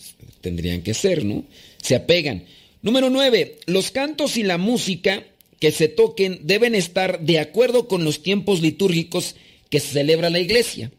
[0.41, 1.45] tendrían que ser, ¿no?
[1.81, 2.43] Se apegan.
[2.81, 3.59] Número 9.
[3.67, 5.23] Los cantos y la música
[5.59, 9.35] que se toquen deben estar de acuerdo con los tiempos litúrgicos
[9.69, 10.91] que se celebra la iglesia.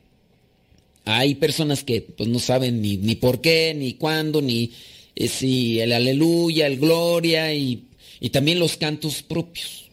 [1.05, 4.73] Hay personas que pues, no saben ni por qué, ni cuándo, ni
[5.17, 7.85] eh, si el aleluya, el gloria y,
[8.21, 9.91] y también los cantos propios.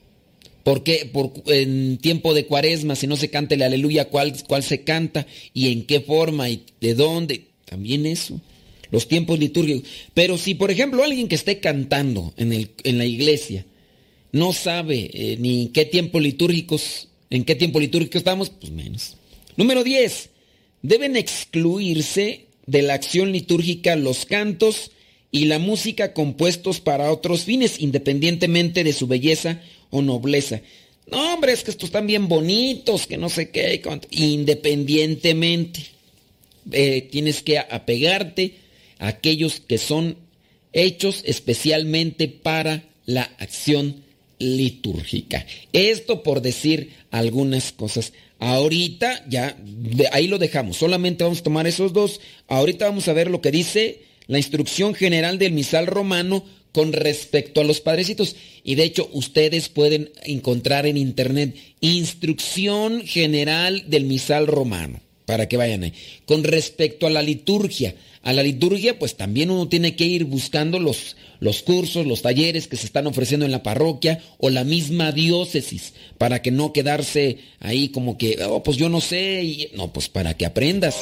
[0.64, 1.10] ¿Por qué?
[1.12, 5.26] Por, en tiempo de cuaresma, si no se canta el aleluya, ¿cuál, ¿cuál se canta?
[5.54, 6.50] ¿Y en qué forma?
[6.50, 7.48] ¿Y de dónde?
[7.66, 8.40] También eso.
[8.92, 9.90] Los tiempos litúrgicos.
[10.14, 13.66] Pero si, por ejemplo, alguien que esté cantando en, el, en la iglesia
[14.32, 19.18] no sabe eh, ni qué tiempo litúrgicos, en qué tiempo litúrgico estamos, pues menos.
[19.58, 20.30] Número 10.
[20.82, 24.92] Deben excluirse de la acción litúrgica los cantos
[25.34, 30.62] y la música compuestos para otros fines, independientemente de su belleza o nobleza.
[31.08, 35.82] No, hombre, es que estos están bien bonitos, que no sé qué, independientemente.
[36.72, 38.54] Eh, tienes que apegarte
[39.00, 40.17] a aquellos que son
[40.72, 44.04] hechos especialmente para la acción
[44.38, 45.48] litúrgica.
[45.74, 48.13] Esto por decir algunas cosas.
[48.38, 49.58] Ahorita ya,
[50.12, 52.22] ahí lo dejamos, solamente vamos a tomar esos dos.
[52.48, 57.62] Ahorita vamos a ver lo que dice la instrucción general del misal romano con respecto
[57.62, 58.36] a los padrecitos.
[58.64, 65.58] Y de hecho, ustedes pueden encontrar en internet instrucción general del misal romano, para que
[65.58, 65.94] vayan ahí.
[66.26, 70.80] Con respecto a la liturgia, a la liturgia, pues también uno tiene que ir buscando
[70.80, 75.12] los, los cursos, los talleres que se están ofreciendo en la parroquia o la misma
[75.12, 79.94] diócesis, para que no quedarse ahí como que, oh, pues yo no sé, y, no,
[79.94, 80.96] pues para que aprendas.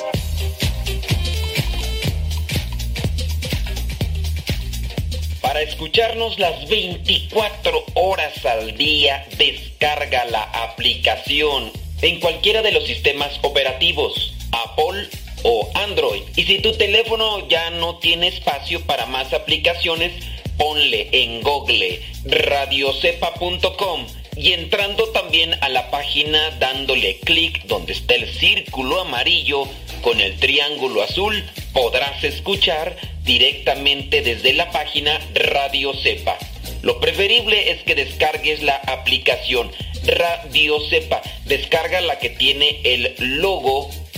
[5.52, 13.38] Para escucharnos las 24 horas al día, descarga la aplicación en cualquiera de los sistemas
[13.42, 15.10] operativos, Apple
[15.44, 16.22] o Android.
[16.38, 20.14] Y si tu teléfono ya no tiene espacio para más aplicaciones,
[20.58, 28.34] ponle en Google radiocepa.com y entrando también a la página dándole clic donde está el
[28.36, 29.68] círculo amarillo
[30.02, 36.38] con el triángulo azul, podrás escuchar directamente desde la página Radio Cepa.
[36.82, 39.72] Lo preferible es que descargues la aplicación
[40.06, 41.22] Radio Cepa.
[41.46, 43.90] Descarga la que tiene el logo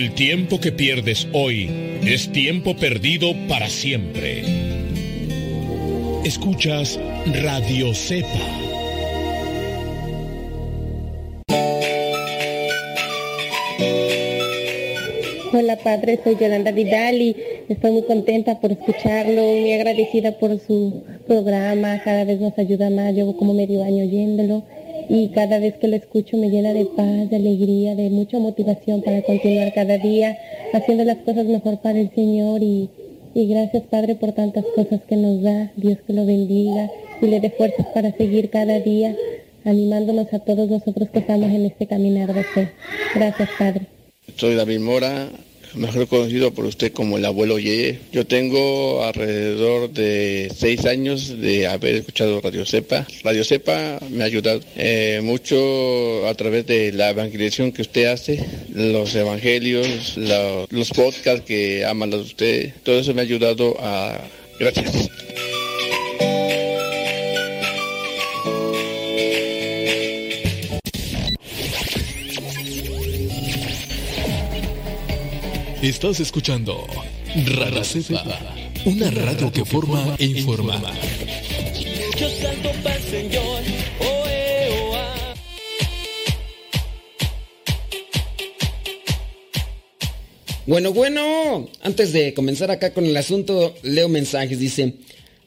[0.00, 1.68] El tiempo que pierdes hoy
[2.06, 4.42] es tiempo perdido para siempre.
[6.24, 6.98] Escuchas
[7.42, 8.28] Radio Cepa.
[15.52, 17.36] Hola Padre, soy Yolanda Vidal y
[17.68, 23.12] estoy muy contenta por escucharlo, muy agradecida por su programa, cada vez nos ayuda más,
[23.12, 24.62] llevo como medio año oyéndolo
[25.12, 29.02] y cada vez que lo escucho me llena de paz, de alegría, de mucha motivación
[29.02, 30.38] para continuar cada día
[30.72, 32.88] haciendo las cosas mejor para el Señor y,
[33.34, 36.88] y gracias Padre por tantas cosas que nos da, Dios que lo bendiga
[37.20, 39.16] y le dé fuerzas para seguir cada día
[39.64, 42.68] animándonos a todos nosotros que estamos en este caminar de fe.
[43.12, 43.86] Gracias Padre.
[44.36, 45.28] Soy David Mora,
[45.74, 47.98] mejor conocido por usted como el abuelo Yeye.
[48.12, 53.06] Yo tengo alrededor de seis años de haber escuchado Radio Cepa.
[53.22, 58.44] Radio Cepa me ha ayudado eh, mucho a través de la evangelización que usted hace,
[58.74, 62.72] los evangelios, los, podcasts que ha mandado usted.
[62.82, 64.18] Todo eso me ha ayudado a...
[64.58, 65.08] Gracias.
[75.82, 76.86] Estás escuchando
[77.56, 78.38] Radio Cepa,
[78.84, 80.78] una radio que forma e informa.
[82.18, 83.62] yo salto para el Señor.
[90.66, 94.58] Bueno, bueno, antes de comenzar acá con el asunto, leo mensajes.
[94.58, 94.96] Dice,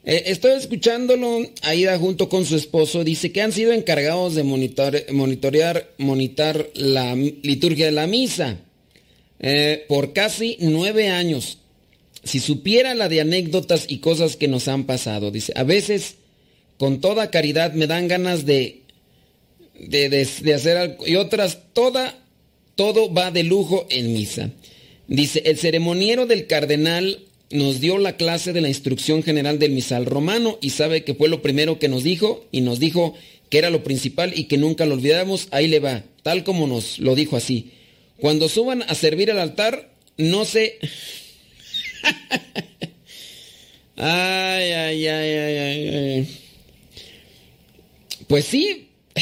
[0.04, 5.06] eh, estoy escuchándolo, Aida junto con su esposo, dice que han sido encargados de monitorear,
[6.00, 8.58] monitorear la liturgia de la misa
[9.44, 11.60] eh, por casi nueve años.
[12.24, 16.16] Si supiera la de anécdotas y cosas que nos han pasado, dice, a veces
[16.78, 18.84] con toda caridad me dan ganas de,
[19.78, 22.18] de, de hacer algo y otras, toda,
[22.76, 24.50] todo va de lujo en misa.
[25.10, 27.20] Dice, el ceremoniero del cardenal
[27.52, 31.28] nos dio la clase de la instrucción general del misal romano y sabe que fue
[31.28, 33.14] lo primero que nos dijo y nos dijo
[33.50, 35.50] que era lo principal y que nunca lo olvidamos.
[35.52, 37.72] Ahí le va, tal como nos lo dijo así.
[38.24, 40.80] Cuando suban a servir al altar, no se...
[43.98, 46.40] ay, ay, ay, ay, ay, ay.
[48.30, 48.88] Pues sí.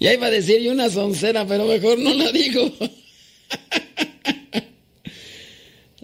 [0.00, 2.72] Ya iba a decir yo una soncera, pero mejor no la digo.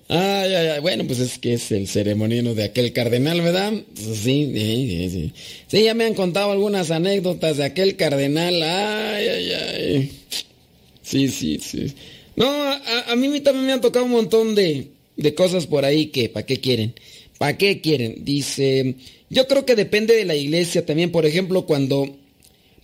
[0.09, 0.81] Ay, ay, ay.
[0.81, 3.73] Bueno, pues es que es el ceremoniano de aquel cardenal, ¿verdad?
[3.73, 5.33] Pues sí, sí, sí.
[5.67, 8.63] Sí, ya me han contado algunas anécdotas de aquel cardenal.
[8.63, 10.13] Ay, ay, ay.
[11.03, 11.93] Sí, sí, sí.
[12.37, 16.29] No, a, mí también me han tocado un montón de, de cosas por ahí que,
[16.29, 16.95] ¿para qué quieren?
[17.39, 18.25] ¿Para qué quieren?
[18.25, 18.95] Dice,
[19.29, 21.11] yo creo que depende de la iglesia también.
[21.11, 22.17] Por ejemplo, cuando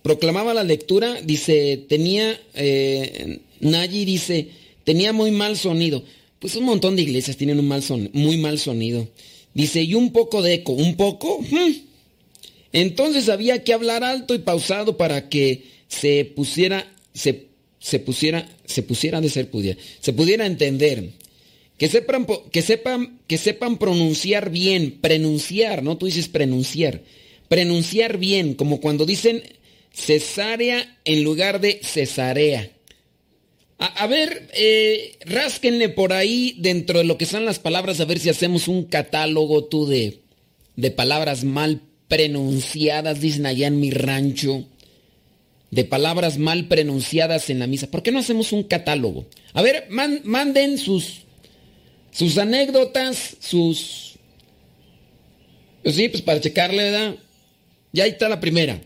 [0.03, 4.49] proclamaba la lectura, dice, tenía, eh, Nayi dice,
[4.85, 6.03] tenía muy mal sonido.
[6.43, 9.09] Pues un montón de iglesias tienen un mal son, muy mal sonido.
[9.55, 11.39] Dice, y un poco de eco, ¿un poco?
[11.39, 11.73] Hmm.
[12.73, 17.47] Entonces había que hablar alto y pausado para que se pusiera, se,
[17.79, 21.11] se pusiera, se pusiera de ser pudiera, se pudiera entender.
[21.79, 25.97] Que sepan, que sepan, que sepan pronunciar bien, pronunciar, ¿no?
[25.97, 27.03] Tú dices pronunciar.
[27.47, 29.45] Pronunciar bien, como cuando dicen
[29.93, 32.72] cesárea en lugar de cesarea.
[33.79, 38.21] A, ver, eh, rásquenle por ahí dentro de lo que son las palabras, a ver
[38.21, 40.21] si hacemos un catálogo tú de,
[40.77, 44.67] de palabras mal pronunciadas, dicen allá en mi rancho,
[45.73, 47.91] de palabras mal pronunciadas en la misa.
[47.91, 49.27] ¿Por qué no hacemos un catálogo?
[49.55, 51.23] A ver, man, manden sus,
[52.13, 54.13] sus anécdotas, sus...
[55.83, 57.17] Pues sí, pues para checarle, ¿verdad?
[57.93, 58.81] Ya ahí está la primera.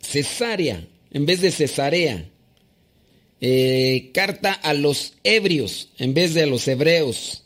[0.00, 2.28] Cesárea, en vez de cesarea.
[3.48, 7.44] Eh, carta a los ebrios, en vez de a los hebreos.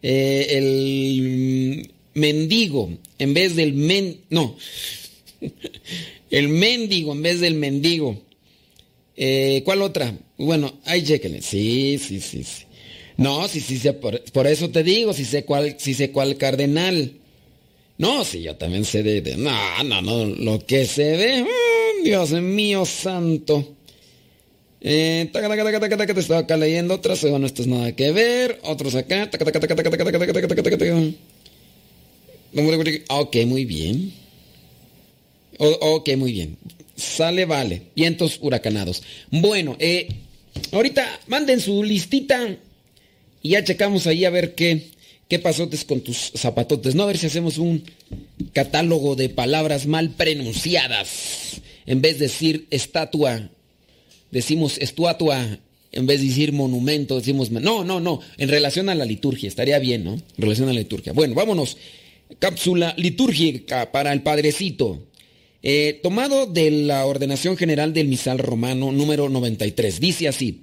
[0.00, 4.22] Eh, el mendigo, en vez del men...
[4.30, 4.56] No.
[6.30, 8.22] el mendigo, en vez del mendigo.
[9.18, 10.16] Eh, ¿Cuál otra?
[10.38, 11.42] Bueno, ahí chequenle.
[11.42, 12.64] Sí, sí, sí, sí.
[13.18, 16.38] No, sí, sí, sí por, por, eso te digo, si sé cuál, si sé cuál
[16.38, 17.12] cardenal.
[17.98, 20.24] No, sí, yo también sé de, No, no, no.
[20.24, 21.42] Lo que se ve.
[21.42, 23.74] Mmm, Dios mío santo.
[24.80, 28.60] Eh, estaba acá leyendo otras, bueno, esto es nada que ver.
[28.62, 29.28] Otros acá.
[33.08, 34.12] Ok, muy bien.
[35.58, 36.56] ok, muy bien.
[36.96, 37.82] Sale, vale.
[37.94, 39.02] Vientos huracanados.
[39.30, 40.08] Bueno, eh,
[40.72, 42.56] ahorita manden su listita
[43.42, 44.88] y ya checamos ahí a ver qué,
[45.28, 46.94] qué pasotes con tus zapatotes.
[46.94, 47.84] No, a ver si hacemos un
[48.52, 51.60] catálogo de palabras mal pronunciadas.
[51.86, 53.50] En vez de decir estatua
[54.30, 55.58] decimos estatua.
[55.90, 57.50] En vez de decir monumento, decimos...
[57.50, 58.20] No, no, no.
[58.36, 59.48] En relación a la liturgia.
[59.48, 60.14] Estaría bien, ¿no?
[60.14, 61.14] En relación a la liturgia.
[61.14, 61.78] Bueno, vámonos.
[62.38, 65.06] Cápsula litúrgica para el Padrecito.
[65.62, 69.98] Eh, tomado de la ordenación general del misal romano número 93.
[69.98, 70.62] Dice así.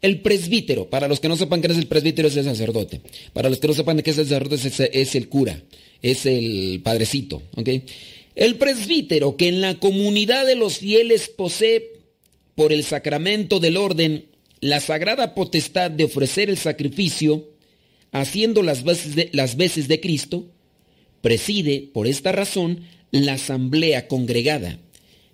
[0.00, 3.00] El presbítero, para los que no sepan qué es el presbítero, es el sacerdote.
[3.32, 5.60] Para los que no sepan qué es el sacerdote, es, el cura,
[6.02, 7.42] es el padrecito.
[7.56, 7.82] ¿okay?
[8.36, 11.97] El presbítero que en la comunidad de los fieles posee
[12.58, 14.24] por el sacramento del orden
[14.60, 17.52] la sagrada potestad de ofrecer el sacrificio,
[18.10, 20.44] haciendo las veces de, las veces de Cristo,
[21.20, 22.80] preside, por esta razón,
[23.12, 24.80] la asamblea congregada.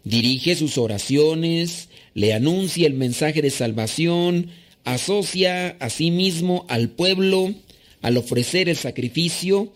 [0.04, 4.50] Dirige sus oraciones, le anuncia el mensaje de salvación,
[4.84, 7.54] asocia a sí mismo al pueblo
[8.02, 9.72] al ofrecer el sacrificio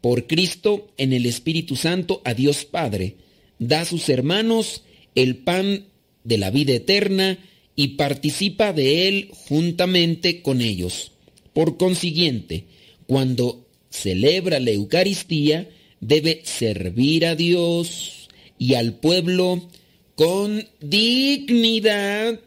[0.00, 3.16] por Cristo en el Espíritu Santo a Dios Padre,
[3.58, 4.82] da a sus hermanos
[5.14, 5.84] el pan
[6.26, 7.38] de la vida eterna
[7.74, 11.12] y participa de él juntamente con ellos.
[11.52, 12.64] Por consiguiente,
[13.06, 15.70] cuando celebra la Eucaristía,
[16.00, 19.68] debe servir a Dios y al pueblo
[20.14, 22.40] con dignidad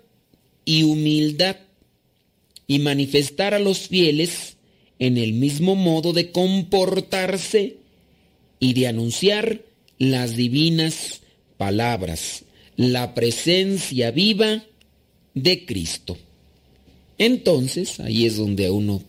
[0.66, 1.58] y humildad
[2.68, 4.58] y manifestar a los fieles
[5.00, 7.78] en el mismo modo de comportarse
[8.60, 9.62] y de anunciar
[9.98, 11.22] las divinas
[11.58, 12.44] palabras,
[12.80, 14.64] la presencia viva
[15.34, 16.18] de Cristo.
[17.18, 19.04] Entonces, ahí es donde uno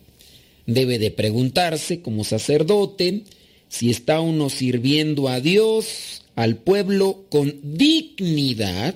[0.65, 3.23] debe de preguntarse como sacerdote
[3.69, 8.95] si está uno sirviendo a Dios, al pueblo, con dignidad,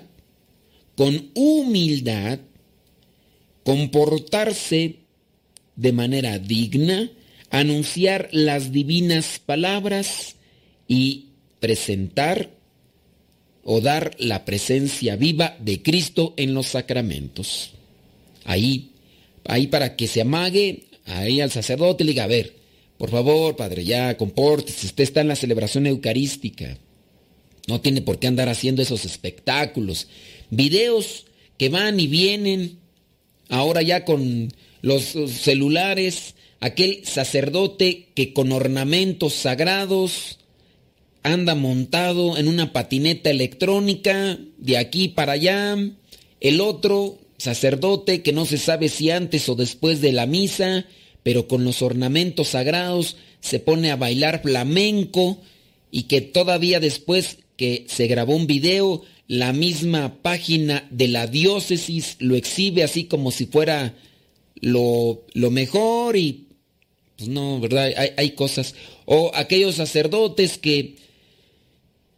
[0.98, 2.40] con humildad,
[3.64, 4.98] comportarse
[5.78, 7.10] de manera digna,
[7.50, 10.36] anunciar las divinas palabras
[10.86, 11.28] y
[11.62, 12.55] presentar
[13.68, 17.72] o dar la presencia viva de Cristo en los sacramentos.
[18.44, 18.92] Ahí,
[19.44, 22.54] ahí para que se amague, ahí al sacerdote le diga, a ver,
[23.00, 26.78] por favor, padre, ya compórtese, usted está en la celebración eucarística.
[27.68, 30.08] No tiene por qué andar haciendo esos espectáculos.
[30.52, 31.26] Videos
[31.58, 32.78] que van y vienen,
[33.50, 34.54] ahora ya con
[34.84, 40.38] los celulares, aquel sacerdote que con ornamentos sagrados
[41.26, 45.76] anda montado en una patineta electrónica de aquí para allá,
[46.40, 50.86] el otro sacerdote que no se sabe si antes o después de la misa,
[51.24, 55.42] pero con los ornamentos sagrados se pone a bailar flamenco
[55.90, 62.18] y que todavía después que se grabó un video, la misma página de la diócesis
[62.20, 63.96] lo exhibe así como si fuera
[64.62, 66.50] lo, lo mejor y
[67.18, 67.94] pues no, ¿verdad?
[67.98, 68.76] Hay, hay cosas.
[69.06, 71.05] O aquellos sacerdotes que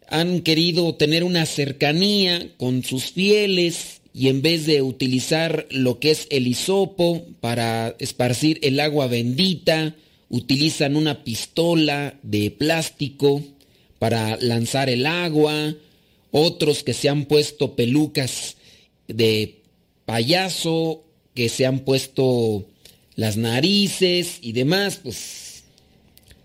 [0.09, 6.11] han querido tener una cercanía con sus fieles y en vez de utilizar lo que
[6.11, 9.95] es el hisopo para esparcir el agua bendita,
[10.29, 13.43] utilizan una pistola de plástico
[13.99, 15.75] para lanzar el agua,
[16.31, 18.57] otros que se han puesto pelucas
[19.07, 19.61] de
[20.05, 21.03] payaso,
[21.35, 22.65] que se han puesto
[23.15, 25.63] las narices y demás, pues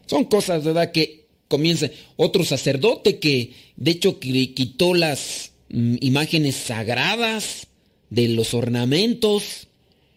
[0.06, 0.92] son cosas, ¿verdad?
[0.92, 1.21] Que
[1.52, 1.90] comienza.
[2.16, 7.66] Otro sacerdote que de hecho quitó las mm, imágenes sagradas
[8.08, 9.68] de los ornamentos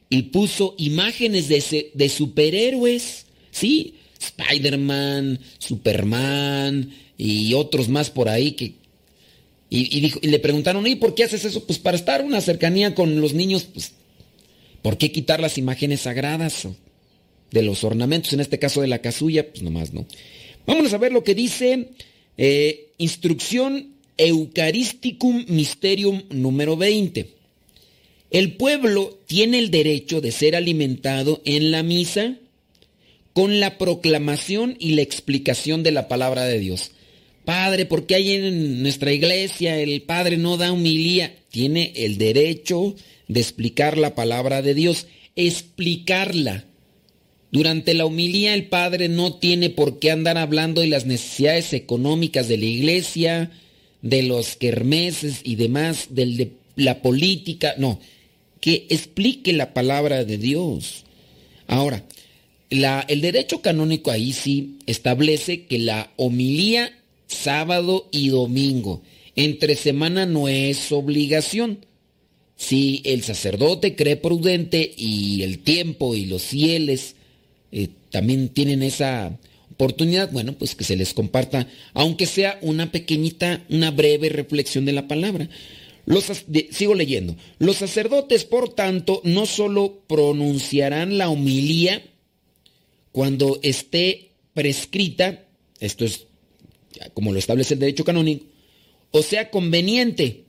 [0.10, 3.96] y puso imágenes de, de superhéroes, ¿sí?
[4.18, 8.76] Spider-Man, Superman y otros más por ahí que...
[9.70, 11.66] Y, y le preguntaron, ¿y por qué haces eso?
[11.66, 13.92] Pues para estar una cercanía con los niños, pues,
[14.82, 16.68] ¿por qué quitar las imágenes sagradas
[17.52, 18.32] de los ornamentos?
[18.32, 20.06] En este caso de la casulla, pues nomás, ¿no?
[20.66, 21.90] Vámonos a ver lo que dice
[22.38, 27.28] eh, Instrucción Eucharisticum Mysterium número 20.
[28.32, 32.38] El pueblo tiene el derecho de ser alimentado en la misa
[33.34, 36.92] con la proclamación y la explicación de la palabra de Dios.
[37.44, 41.36] Padre, ¿por qué hay en nuestra iglesia el Padre no da humilía?
[41.52, 42.96] Tiene el derecho
[43.28, 45.06] de explicar la palabra de Dios,
[45.36, 46.66] explicarla
[47.56, 52.50] durante la humilía el padre no tiene por qué andar hablando de las necesidades económicas
[52.50, 53.50] de la iglesia,
[54.02, 58.02] de los kermeses y demás, de la política, no,
[58.60, 61.06] que explique la palabra de Dios.
[61.66, 62.04] Ahora,
[62.70, 66.92] el derecho canónico ahí sí establece que la homilía
[67.28, 69.02] sábado y domingo,
[69.38, 71.86] entre semana no es obligación.
[72.58, 77.15] Si el sacerdote cree prudente y el tiempo y los fieles
[77.78, 79.38] eh, también tienen esa
[79.70, 84.94] oportunidad, bueno, pues que se les comparta, aunque sea una pequeñita, una breve reflexión de
[84.94, 85.50] la palabra.
[86.06, 86.32] Los,
[86.72, 87.36] sigo leyendo.
[87.60, 92.02] Los sacerdotes, por tanto, no solo pronunciarán la homilía
[93.12, 95.44] cuando esté prescrita,
[95.82, 96.28] esto es
[97.14, 98.46] como lo establece el derecho canónico,
[99.12, 100.46] o sea conveniente,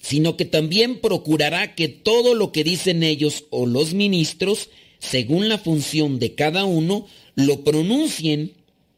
[0.00, 5.58] sino que también procurará que todo lo que dicen ellos o los ministros según la
[5.58, 8.52] función de cada uno, lo pronuncien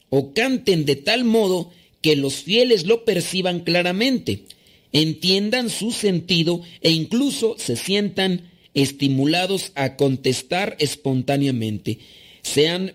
[0.09, 1.71] o canten de tal modo
[2.01, 4.45] que los fieles lo perciban claramente,
[4.93, 11.99] entiendan su sentido e incluso se sientan estimulados a contestar espontáneamente.
[12.43, 12.95] Sean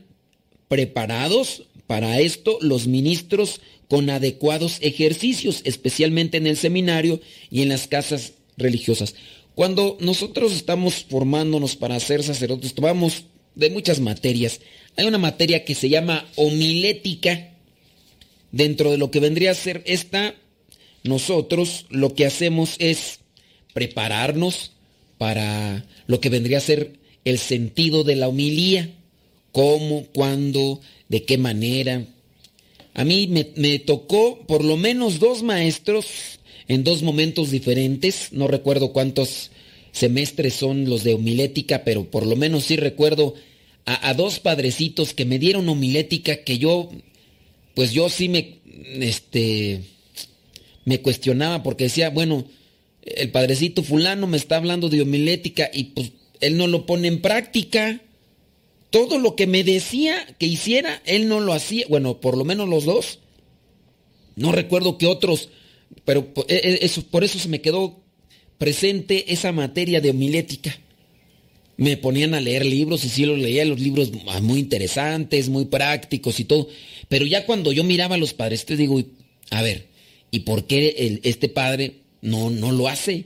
[0.68, 7.88] preparados para esto los ministros con adecuados ejercicios, especialmente en el seminario y en las
[7.88, 9.16] casas religiosas.
[9.56, 13.24] Cuando nosotros estamos formándonos para ser sacerdotes, tomamos
[13.56, 14.60] de muchas materias.
[14.98, 17.52] Hay una materia que se llama homilética.
[18.52, 20.36] Dentro de lo que vendría a ser esta,
[21.04, 23.20] nosotros lo que hacemos es
[23.74, 24.72] prepararnos
[25.18, 28.92] para lo que vendría a ser el sentido de la homilía.
[29.54, 32.06] Cómo, cuándo, de qué manera.
[32.94, 38.30] A mí me, me tocó por lo menos dos maestros en dos momentos diferentes.
[38.32, 39.52] No recuerdo cuántos
[39.92, 43.34] semestres son los de homilética, pero por lo menos sí recuerdo
[43.86, 46.90] a, dos padrecitos que me dieron homilética que yo
[47.76, 48.56] pues yo sí me,
[49.00, 49.82] este,
[50.86, 52.46] me cuestionaba porque decía, bueno,
[53.04, 57.22] el padrecito fulano me está hablando de homilética y pues él no lo pone en
[57.22, 58.02] práctica.
[58.90, 61.86] Todo lo que me decía que hiciera, él no lo hacía.
[61.90, 63.20] Bueno, por lo menos los dos.
[64.36, 65.50] No recuerdo que otros,
[66.04, 68.04] pero e, e, eso, por eso se me quedó
[68.58, 70.78] presente esa materia de homilética.
[71.78, 76.40] Me ponían a leer libros y sí los leía, los libros muy interesantes, muy prácticos
[76.40, 76.68] y todo.
[77.10, 79.02] Pero ya cuando yo miraba a los padres, te digo,
[79.50, 79.88] a ver,
[80.32, 83.26] ¿y por qué este padre no, no lo hace?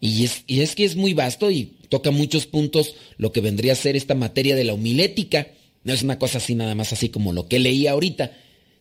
[0.00, 3.72] Y es, y es que es muy vasto y toca muchos puntos lo que vendría
[3.72, 5.48] a ser esta materia de la homilética.
[5.82, 8.36] No es una cosa así nada más así como lo que leí ahorita,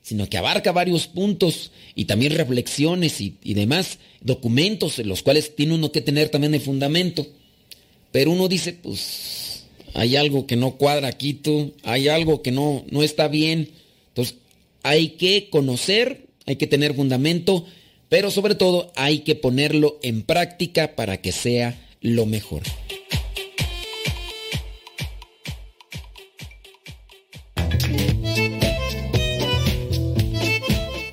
[0.08, 5.53] sino que abarca varios puntos y también reflexiones y, y demás documentos en los cuales
[5.53, 7.28] tiene uno que tener también el fundamento.
[8.14, 12.86] Pero uno dice, pues hay algo que no cuadra aquí, tú, hay algo que no,
[12.89, 13.72] no está bien.
[14.08, 14.38] Entonces,
[14.82, 17.66] hay que conocer, hay que tener fundamento,
[18.08, 22.64] pero sobre todo hay que ponerlo en práctica para que sea lo mejor.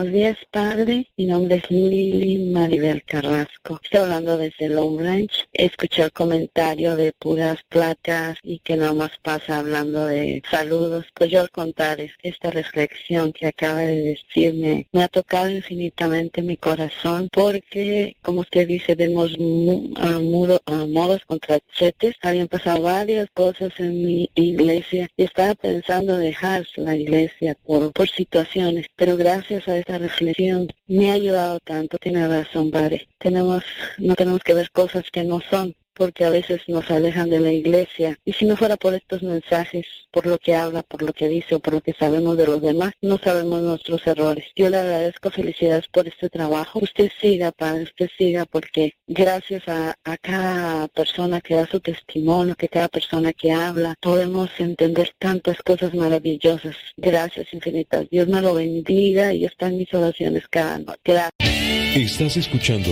[0.00, 1.06] Buenos días, padre.
[1.18, 3.78] Mi nombre es Lili Maribel Carrasco.
[3.82, 5.46] Estoy hablando desde Long Ranch.
[5.52, 11.04] Escuché el comentario de puras placas y que nada más pasa hablando de saludos.
[11.12, 16.56] Pues yo al contar esta reflexión que acaba de decirme me ha tocado infinitamente mi
[16.56, 22.16] corazón porque, como usted dice, vemos modos contra chetes.
[22.22, 28.08] Habían pasado varias cosas en mi iglesia y estaba pensando dejar la iglesia por, por
[28.08, 31.98] situaciones, pero gracias a esta reflexión me ha ayudado tanto.
[31.98, 33.08] Tiene razón, padre.
[33.18, 33.64] Tenemos,
[33.98, 37.52] no tenemos que ver cosas que no son, porque a veces nos alejan de la
[37.52, 38.18] iglesia.
[38.24, 41.54] Y si no fuera por estos mensajes, por lo que habla, por lo que dice
[41.54, 44.46] o por lo que sabemos de los demás, no sabemos nuestros errores.
[44.56, 46.80] Yo le agradezco felicidades por este trabajo.
[46.80, 52.68] Usted siga, Padre, usted siga, porque gracias a, cada persona que da su testimonio, que
[52.68, 56.76] cada persona que habla, podemos entender tantas cosas maravillosas.
[56.96, 58.08] Gracias infinitas.
[58.10, 61.00] Dios me lo bendiga y están mis oraciones cada noche.
[61.04, 61.60] Gracias.
[61.94, 62.90] Estás escuchando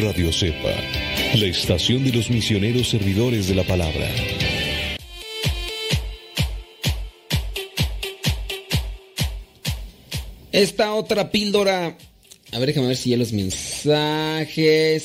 [0.00, 4.08] Radio Cepa la estación de los misioneros servidores de la palabra.
[10.52, 11.98] Esta otra píldora.
[12.52, 15.04] A ver, déjame ver si ya los mensajes.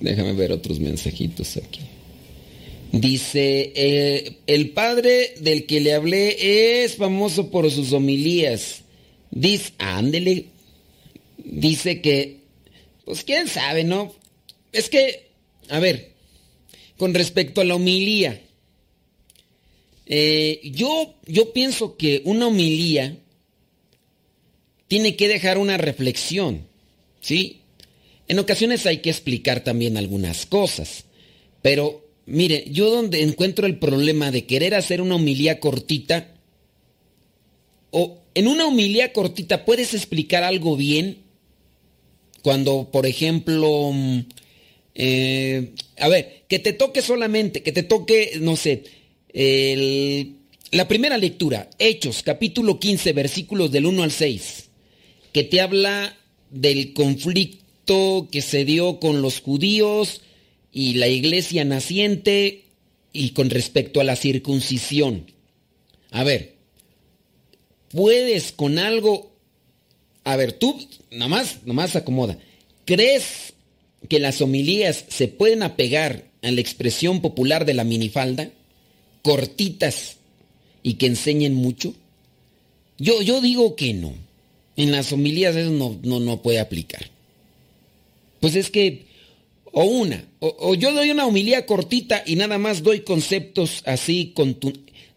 [0.00, 1.80] Déjame ver otros mensajitos aquí.
[2.90, 8.82] Dice, eh, el padre del que le hablé es famoso por sus homilías.
[9.30, 10.46] Dice, ándele.
[11.44, 12.38] Dice que,
[13.04, 14.12] pues quién sabe, ¿no?
[14.72, 15.33] Es que
[15.68, 16.12] a ver,
[16.96, 18.40] con respecto a la homilía,
[20.06, 23.16] eh, yo, yo pienso que una homilía
[24.88, 26.66] tiene que dejar una reflexión,
[27.20, 27.60] ¿sí?
[28.28, 31.04] En ocasiones hay que explicar también algunas cosas,
[31.62, 36.34] pero mire, yo donde encuentro el problema de querer hacer una homilía cortita,
[37.90, 41.18] o en una homilía cortita puedes explicar algo bien,
[42.42, 44.20] cuando, por ejemplo, mm,
[44.94, 48.84] eh, a ver, que te toque solamente, que te toque, no sé,
[50.70, 54.70] la primera lectura, Hechos, capítulo 15, versículos del 1 al 6,
[55.32, 56.16] que te habla
[56.50, 60.20] del conflicto que se dio con los judíos
[60.72, 62.64] y la iglesia naciente
[63.12, 65.26] y con respecto a la circuncisión.
[66.10, 66.54] A ver,
[67.90, 69.34] puedes con algo
[70.24, 70.80] a ver, tú
[71.10, 72.38] nomás, nomás acomoda.
[72.86, 73.53] ¿Crees
[74.08, 78.50] que las homilías se pueden apegar a la expresión popular de la minifalda?
[79.22, 80.16] Cortitas
[80.82, 81.94] y que enseñen mucho.
[82.98, 84.14] Yo, yo digo que no.
[84.76, 87.10] En las homilías eso no, no, no puede aplicar.
[88.40, 89.06] Pues es que,
[89.72, 94.34] o una, o, yo doy una homilía cortita y nada más doy conceptos así,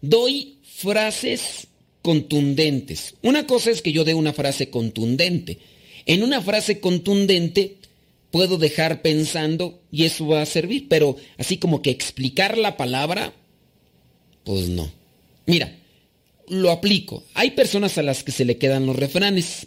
[0.00, 1.66] doy frases
[2.02, 3.14] contundentes.
[3.22, 5.58] Una cosa es que yo dé una frase contundente.
[6.06, 7.77] En una frase contundente
[8.30, 13.32] puedo dejar pensando y eso va a servir, pero así como que explicar la palabra,
[14.44, 14.90] pues no.
[15.46, 15.76] Mira,
[16.48, 17.24] lo aplico.
[17.34, 19.66] Hay personas a las que se le quedan los refranes.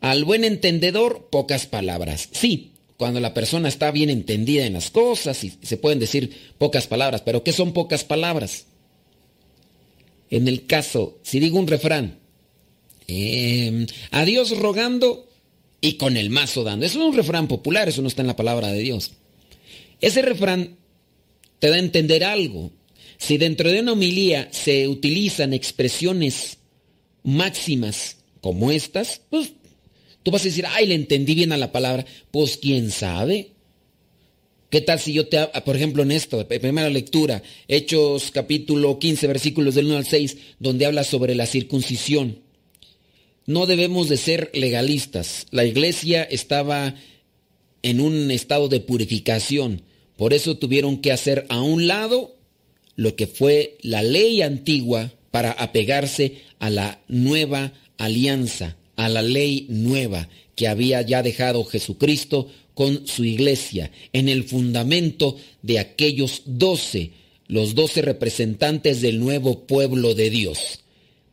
[0.00, 2.28] Al buen entendedor, pocas palabras.
[2.32, 6.86] Sí, cuando la persona está bien entendida en las cosas y se pueden decir pocas
[6.86, 8.66] palabras, pero ¿qué son pocas palabras?
[10.30, 12.18] En el caso, si digo un refrán,
[13.06, 15.28] eh, a Dios rogando
[15.84, 16.86] y con el mazo dando.
[16.86, 19.12] Eso es un refrán popular, eso no está en la palabra de Dios.
[20.00, 20.78] Ese refrán
[21.58, 22.72] te da a entender algo.
[23.18, 26.56] Si dentro de una homilía se utilizan expresiones
[27.22, 29.52] máximas como estas, pues
[30.22, 32.06] tú vas a decir, ay, le entendí bien a la palabra.
[32.30, 33.50] Pues quién sabe.
[34.70, 39.74] ¿Qué tal si yo te, por ejemplo, en esto, primera lectura, Hechos capítulo 15, versículos
[39.74, 42.43] del 1 al 6, donde habla sobre la circuncisión?
[43.46, 45.46] No debemos de ser legalistas.
[45.50, 46.94] La iglesia estaba
[47.82, 49.82] en un estado de purificación.
[50.16, 52.36] Por eso tuvieron que hacer a un lado
[52.96, 59.66] lo que fue la ley antigua para apegarse a la nueva alianza, a la ley
[59.68, 67.12] nueva que había ya dejado Jesucristo con su iglesia, en el fundamento de aquellos doce,
[67.46, 70.80] los doce representantes del nuevo pueblo de Dios.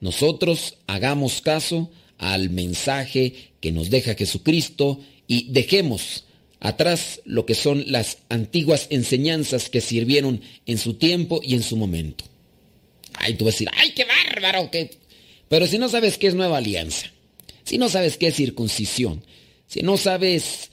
[0.02, 1.92] Nosotros hagamos caso
[2.22, 6.24] al mensaje que nos deja Jesucristo y dejemos
[6.60, 11.76] atrás lo que son las antiguas enseñanzas que sirvieron en su tiempo y en su
[11.76, 12.24] momento.
[13.16, 14.70] Ay, tú vas a decir, ay, qué bárbaro,
[15.50, 17.12] Pero si no sabes qué es nueva alianza,
[17.64, 19.24] si no sabes qué es circuncisión,
[19.66, 20.70] si no sabes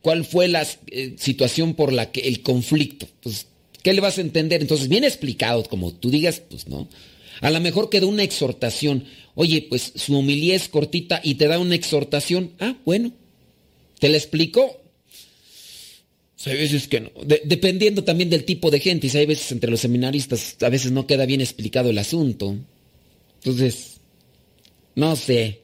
[0.00, 3.48] cuál fue la eh, situación por la que el conflicto, pues,
[3.82, 4.62] ¿qué le vas a entender?
[4.62, 6.88] Entonces, bien explicado, como tú digas, pues no.
[7.40, 9.04] A lo mejor queda una exhortación.
[9.34, 12.52] Oye, pues su humildad es cortita y te da una exhortación.
[12.58, 13.12] Ah, bueno.
[13.98, 14.80] ¿Te la explico?
[16.46, 17.10] hay veces que no.
[17.44, 19.08] dependiendo también del tipo de gente.
[19.12, 22.56] Y hay veces entre los seminaristas a veces no queda bien explicado el asunto.
[23.36, 24.00] Entonces,
[24.94, 25.62] no sé.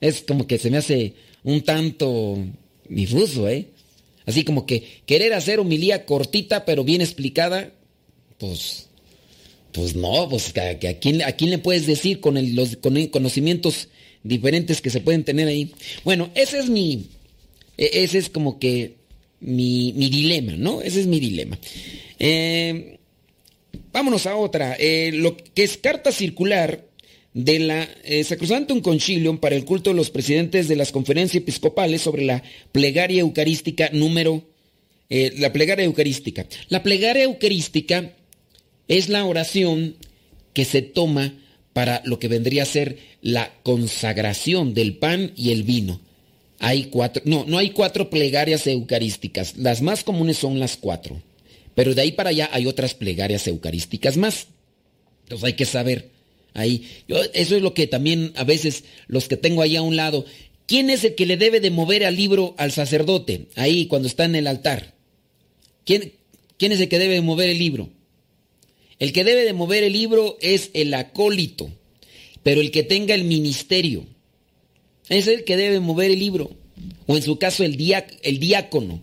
[0.00, 2.38] Es como que se me hace un tanto
[2.88, 3.68] difuso, ¿eh?
[4.26, 7.72] Así como que querer hacer humilía cortita pero bien explicada,
[8.38, 8.88] pues,
[9.74, 13.88] pues no, pues a, quién, le puedes decir con los conocimientos
[14.22, 15.72] diferentes que se pueden tener ahí.
[16.04, 17.08] Bueno, ese es mi,
[17.76, 18.94] e, ese es como que
[19.40, 20.80] mi, dilema, ¿no?
[20.80, 21.58] Ese es mi dilema.
[22.20, 22.98] Eh,
[23.92, 24.76] vámonos a otra.
[24.78, 26.84] Eh, lo que es carta circular
[27.32, 32.00] de la eh, Sacrosantum Concilium para el culto de los presidentes de las conferencias episcopales
[32.00, 34.44] sobre la plegaria eucarística número,
[35.10, 36.46] la plegaria eucarística.
[36.68, 38.12] La plegaria eucarística
[38.88, 39.96] es la oración
[40.52, 41.34] que se toma
[41.72, 46.00] para lo que vendría a ser la consagración del pan y el vino.
[46.60, 49.56] Hay cuatro, no, no hay cuatro plegarias eucarísticas.
[49.56, 51.20] Las más comunes son las cuatro.
[51.74, 54.46] Pero de ahí para allá hay otras plegarias eucarísticas más.
[55.24, 56.10] Entonces hay que saber
[56.54, 56.88] ahí.
[57.34, 60.24] eso es lo que también a veces los que tengo ahí a un lado.
[60.66, 63.48] ¿Quién es el que le debe de mover al libro al sacerdote?
[63.56, 64.94] Ahí cuando está en el altar.
[65.84, 66.12] ¿Quién,
[66.56, 67.90] quién es el que debe de mover el libro?
[68.98, 71.70] El que debe de mover el libro es el acólito,
[72.42, 74.06] pero el que tenga el ministerio.
[75.08, 76.50] Es el que debe mover el libro.
[77.06, 79.02] O en su caso el, diácono.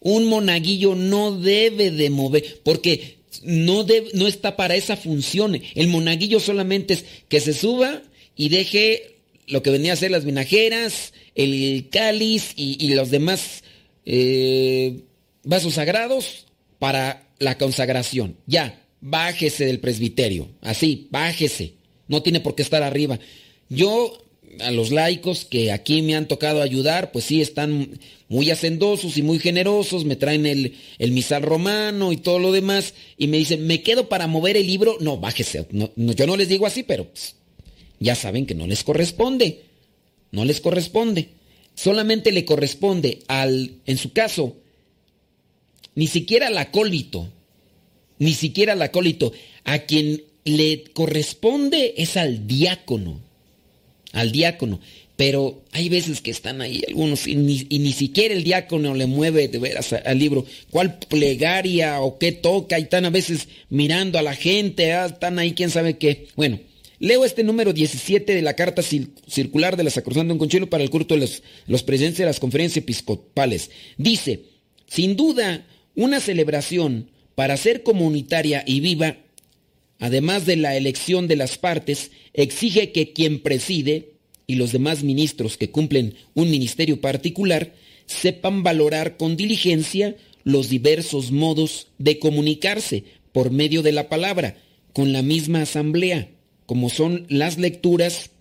[0.00, 5.60] Un monaguillo no debe de mover, porque no, no está para esa función.
[5.74, 8.02] El monaguillo solamente es que se suba
[8.36, 9.16] y deje
[9.46, 13.64] lo que venía a ser las vinajeras, el cáliz y, los demás
[14.04, 15.00] eh,
[15.42, 16.46] vasos sagrados
[16.78, 18.36] para la consagración.
[18.46, 20.48] Ya, bájese del presbiterio.
[20.60, 21.74] Así, bájese.
[22.08, 23.18] No tiene por qué estar arriba.
[23.68, 24.18] Yo
[24.60, 29.22] a los laicos que aquí me han tocado ayudar, pues sí, están muy hacendosos y
[29.22, 30.72] muy generosos, me traen el,
[31.12, 34.96] misal romano y todo lo demás, y me dicen, ¿me quedo para mover el libro?
[35.00, 35.66] No, bájese.
[35.70, 37.36] yo no les digo así, pero pues,
[38.00, 39.64] ya saben que no les corresponde.
[40.30, 41.30] No les corresponde.
[41.74, 44.56] Solamente le corresponde al, en su caso,
[45.94, 47.28] ni siquiera al acólito,
[48.18, 49.32] ni siquiera al acólito,
[49.64, 53.20] a quien le corresponde es al diácono
[54.12, 54.80] al diácono,
[55.16, 59.58] Pero hay veces que están ahí algunos y ni, siquiera el diácono le mueve de
[59.58, 60.46] veras al libro.
[60.70, 62.78] ¿Cuál plegaria o qué toca?
[62.78, 66.28] Y están a veces mirando a la gente, ah, están ahí quién sabe qué.
[66.36, 66.60] Bueno,
[67.00, 70.90] leo este número 17 de la carta circular de la Sacrosanto en Conchelo para el
[70.90, 73.72] culto de los, los presidentes de las conferencias episcopales.
[73.96, 74.42] Dice,
[74.86, 75.66] sin duda,
[75.96, 79.18] una celebración para ser comunitaria y viva,
[80.00, 84.14] además de la elección de las partes, exige que quien preside,
[84.48, 87.74] y los demás ministros que cumplen un ministerio particular
[88.06, 94.56] sepan valorar con diligencia los diversos modos de comunicarse por medio de la palabra
[94.92, 96.30] con la misma asamblea,
[96.66, 98.32] como son las lecturas,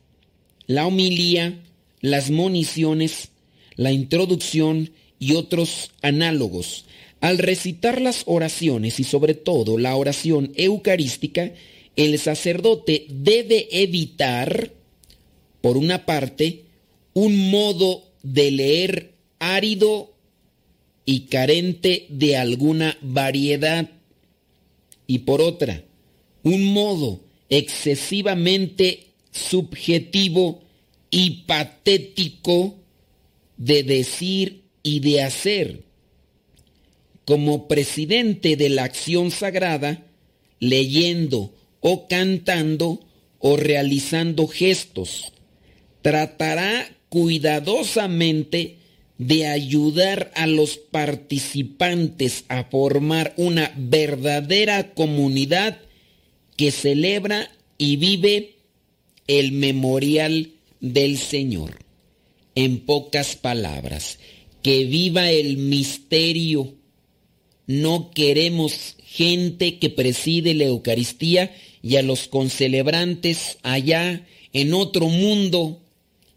[0.66, 1.62] la homilía,
[2.02, 3.30] las moniciones,
[3.76, 4.90] la introducción
[5.20, 6.87] y otros análogos.
[7.20, 11.52] Al recitar las oraciones y sobre todo la oración eucarística,
[11.96, 14.72] el sacerdote debe evitar
[15.62, 16.66] por una parte,
[17.14, 20.14] un modo de leer árido
[21.06, 23.90] y carente de alguna variedad,
[25.08, 25.84] y por otra,
[26.44, 30.62] un modo excesivamente subjetivo
[31.10, 32.76] y patético
[33.58, 35.87] de decir y de hacer.
[37.28, 40.06] Como presidente de la acción sagrada,
[40.62, 43.02] leyendo o cantando
[43.40, 45.34] o realizando gestos
[46.02, 48.78] tratará cuidadosamente
[49.18, 55.80] de ayudar a los participantes a formar una verdadera comunidad
[56.56, 58.56] que celebra y vive
[59.28, 61.80] el memorial del Señor.
[62.56, 64.18] En pocas palabras,
[64.64, 66.77] que viva el misterio.
[67.68, 71.54] No queremos gente que preside la Eucaristía
[71.84, 75.82] y a los concelebrantes allá en otro mundo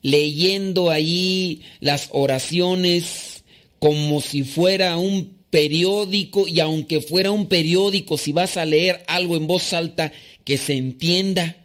[0.02, 3.44] leyendo ahí las oraciones
[3.78, 9.36] como si fuera un periódico y aunque fuera un periódico, si vas a leer algo
[9.36, 10.12] en voz alta,
[10.44, 11.56] que se entienda,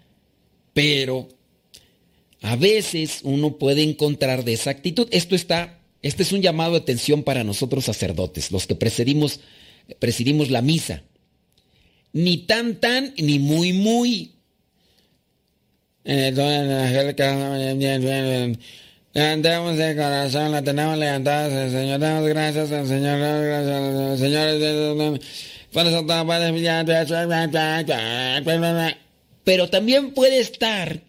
[0.73, 1.29] pero
[2.41, 5.07] a veces uno puede encontrar de esa actitud.
[5.11, 5.74] Esto está,
[6.05, 9.39] este es un llamado de atención para nosotros sacerdotes, los que presidimos,
[9.97, 11.01] presidimos la misa.
[12.13, 14.33] Ni tan tan, ni muy muy.
[19.13, 24.59] Levantemos el corazón, la tenemos levantada, Señor, damos gracias al Señor, gracias Señor,
[29.43, 31.01] pero también puede estar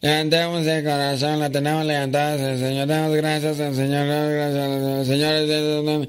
[0.00, 6.08] Levantemos el corazón, la tenemos levantada, Señor, damos gracias al Señor, gracias Señor.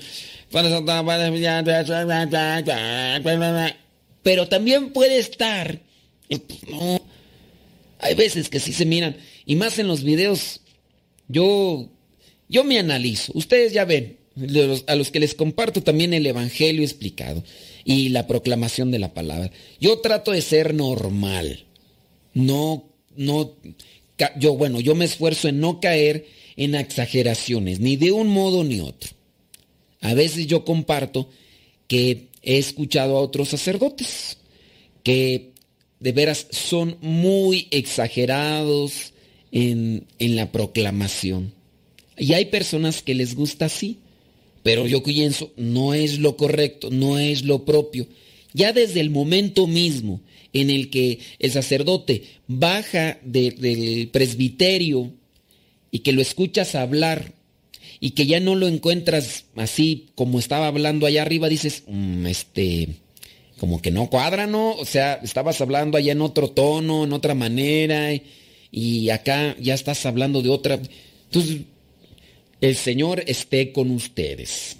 [4.23, 5.81] Pero también puede estar,
[6.69, 7.01] no,
[7.99, 10.61] hay veces que sí se miran, y más en los videos,
[11.27, 11.89] yo,
[12.47, 14.19] yo me analizo, ustedes ya ven,
[14.87, 17.43] a los que les comparto también el Evangelio explicado
[17.87, 19.49] y la proclamación de la palabra.
[19.79, 21.63] Yo trato de ser normal.
[22.33, 23.53] No, no,
[24.37, 26.27] yo, bueno, yo me esfuerzo en no caer
[26.57, 29.11] en exageraciones, ni de un modo ni otro.
[30.01, 31.29] A veces yo comparto
[31.87, 34.37] que he escuchado a otros sacerdotes
[35.01, 35.53] que
[36.01, 39.13] de veras son muy exagerados
[39.53, 41.53] en, en la proclamación.
[42.17, 43.99] Y hay personas que les gusta así.
[44.67, 48.05] Pero yo pienso, no es lo correcto, no es lo propio.
[48.51, 50.19] Ya desde el momento mismo
[50.51, 55.13] en el que el sacerdote baja del presbiterio
[55.89, 57.31] y que lo escuchas hablar
[58.01, 62.89] y que ya no lo encuentras así como estaba hablando allá arriba, dices, mm, este,
[63.59, 64.73] como que no cuadra, ¿no?
[64.73, 68.09] O sea, estabas hablando allá en otro tono, en otra manera,
[68.69, 70.77] y acá ya estás hablando de otra.
[71.27, 71.59] Entonces,
[72.61, 74.77] el Señor esté con ustedes.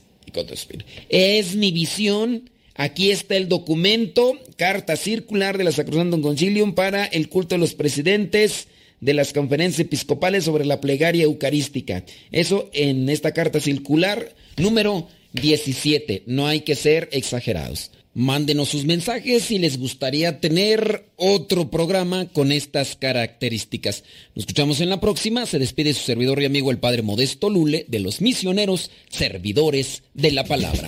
[1.10, 2.50] Es mi visión.
[2.76, 7.74] Aquí está el documento, carta circular de la Sacrosanto Concilium para el culto de los
[7.74, 8.68] presidentes
[9.00, 12.04] de las conferencias episcopales sobre la plegaria eucarística.
[12.32, 16.24] Eso en esta carta circular número 17.
[16.28, 17.92] No hay que ser exagerados.
[18.18, 24.04] Mándenos sus mensajes si les gustaría tener otro programa con estas características.
[24.34, 25.46] Nos escuchamos en la próxima.
[25.46, 30.32] Se despide su servidor y amigo el Padre Modesto Lule de los misioneros servidores de
[30.32, 30.88] la palabra.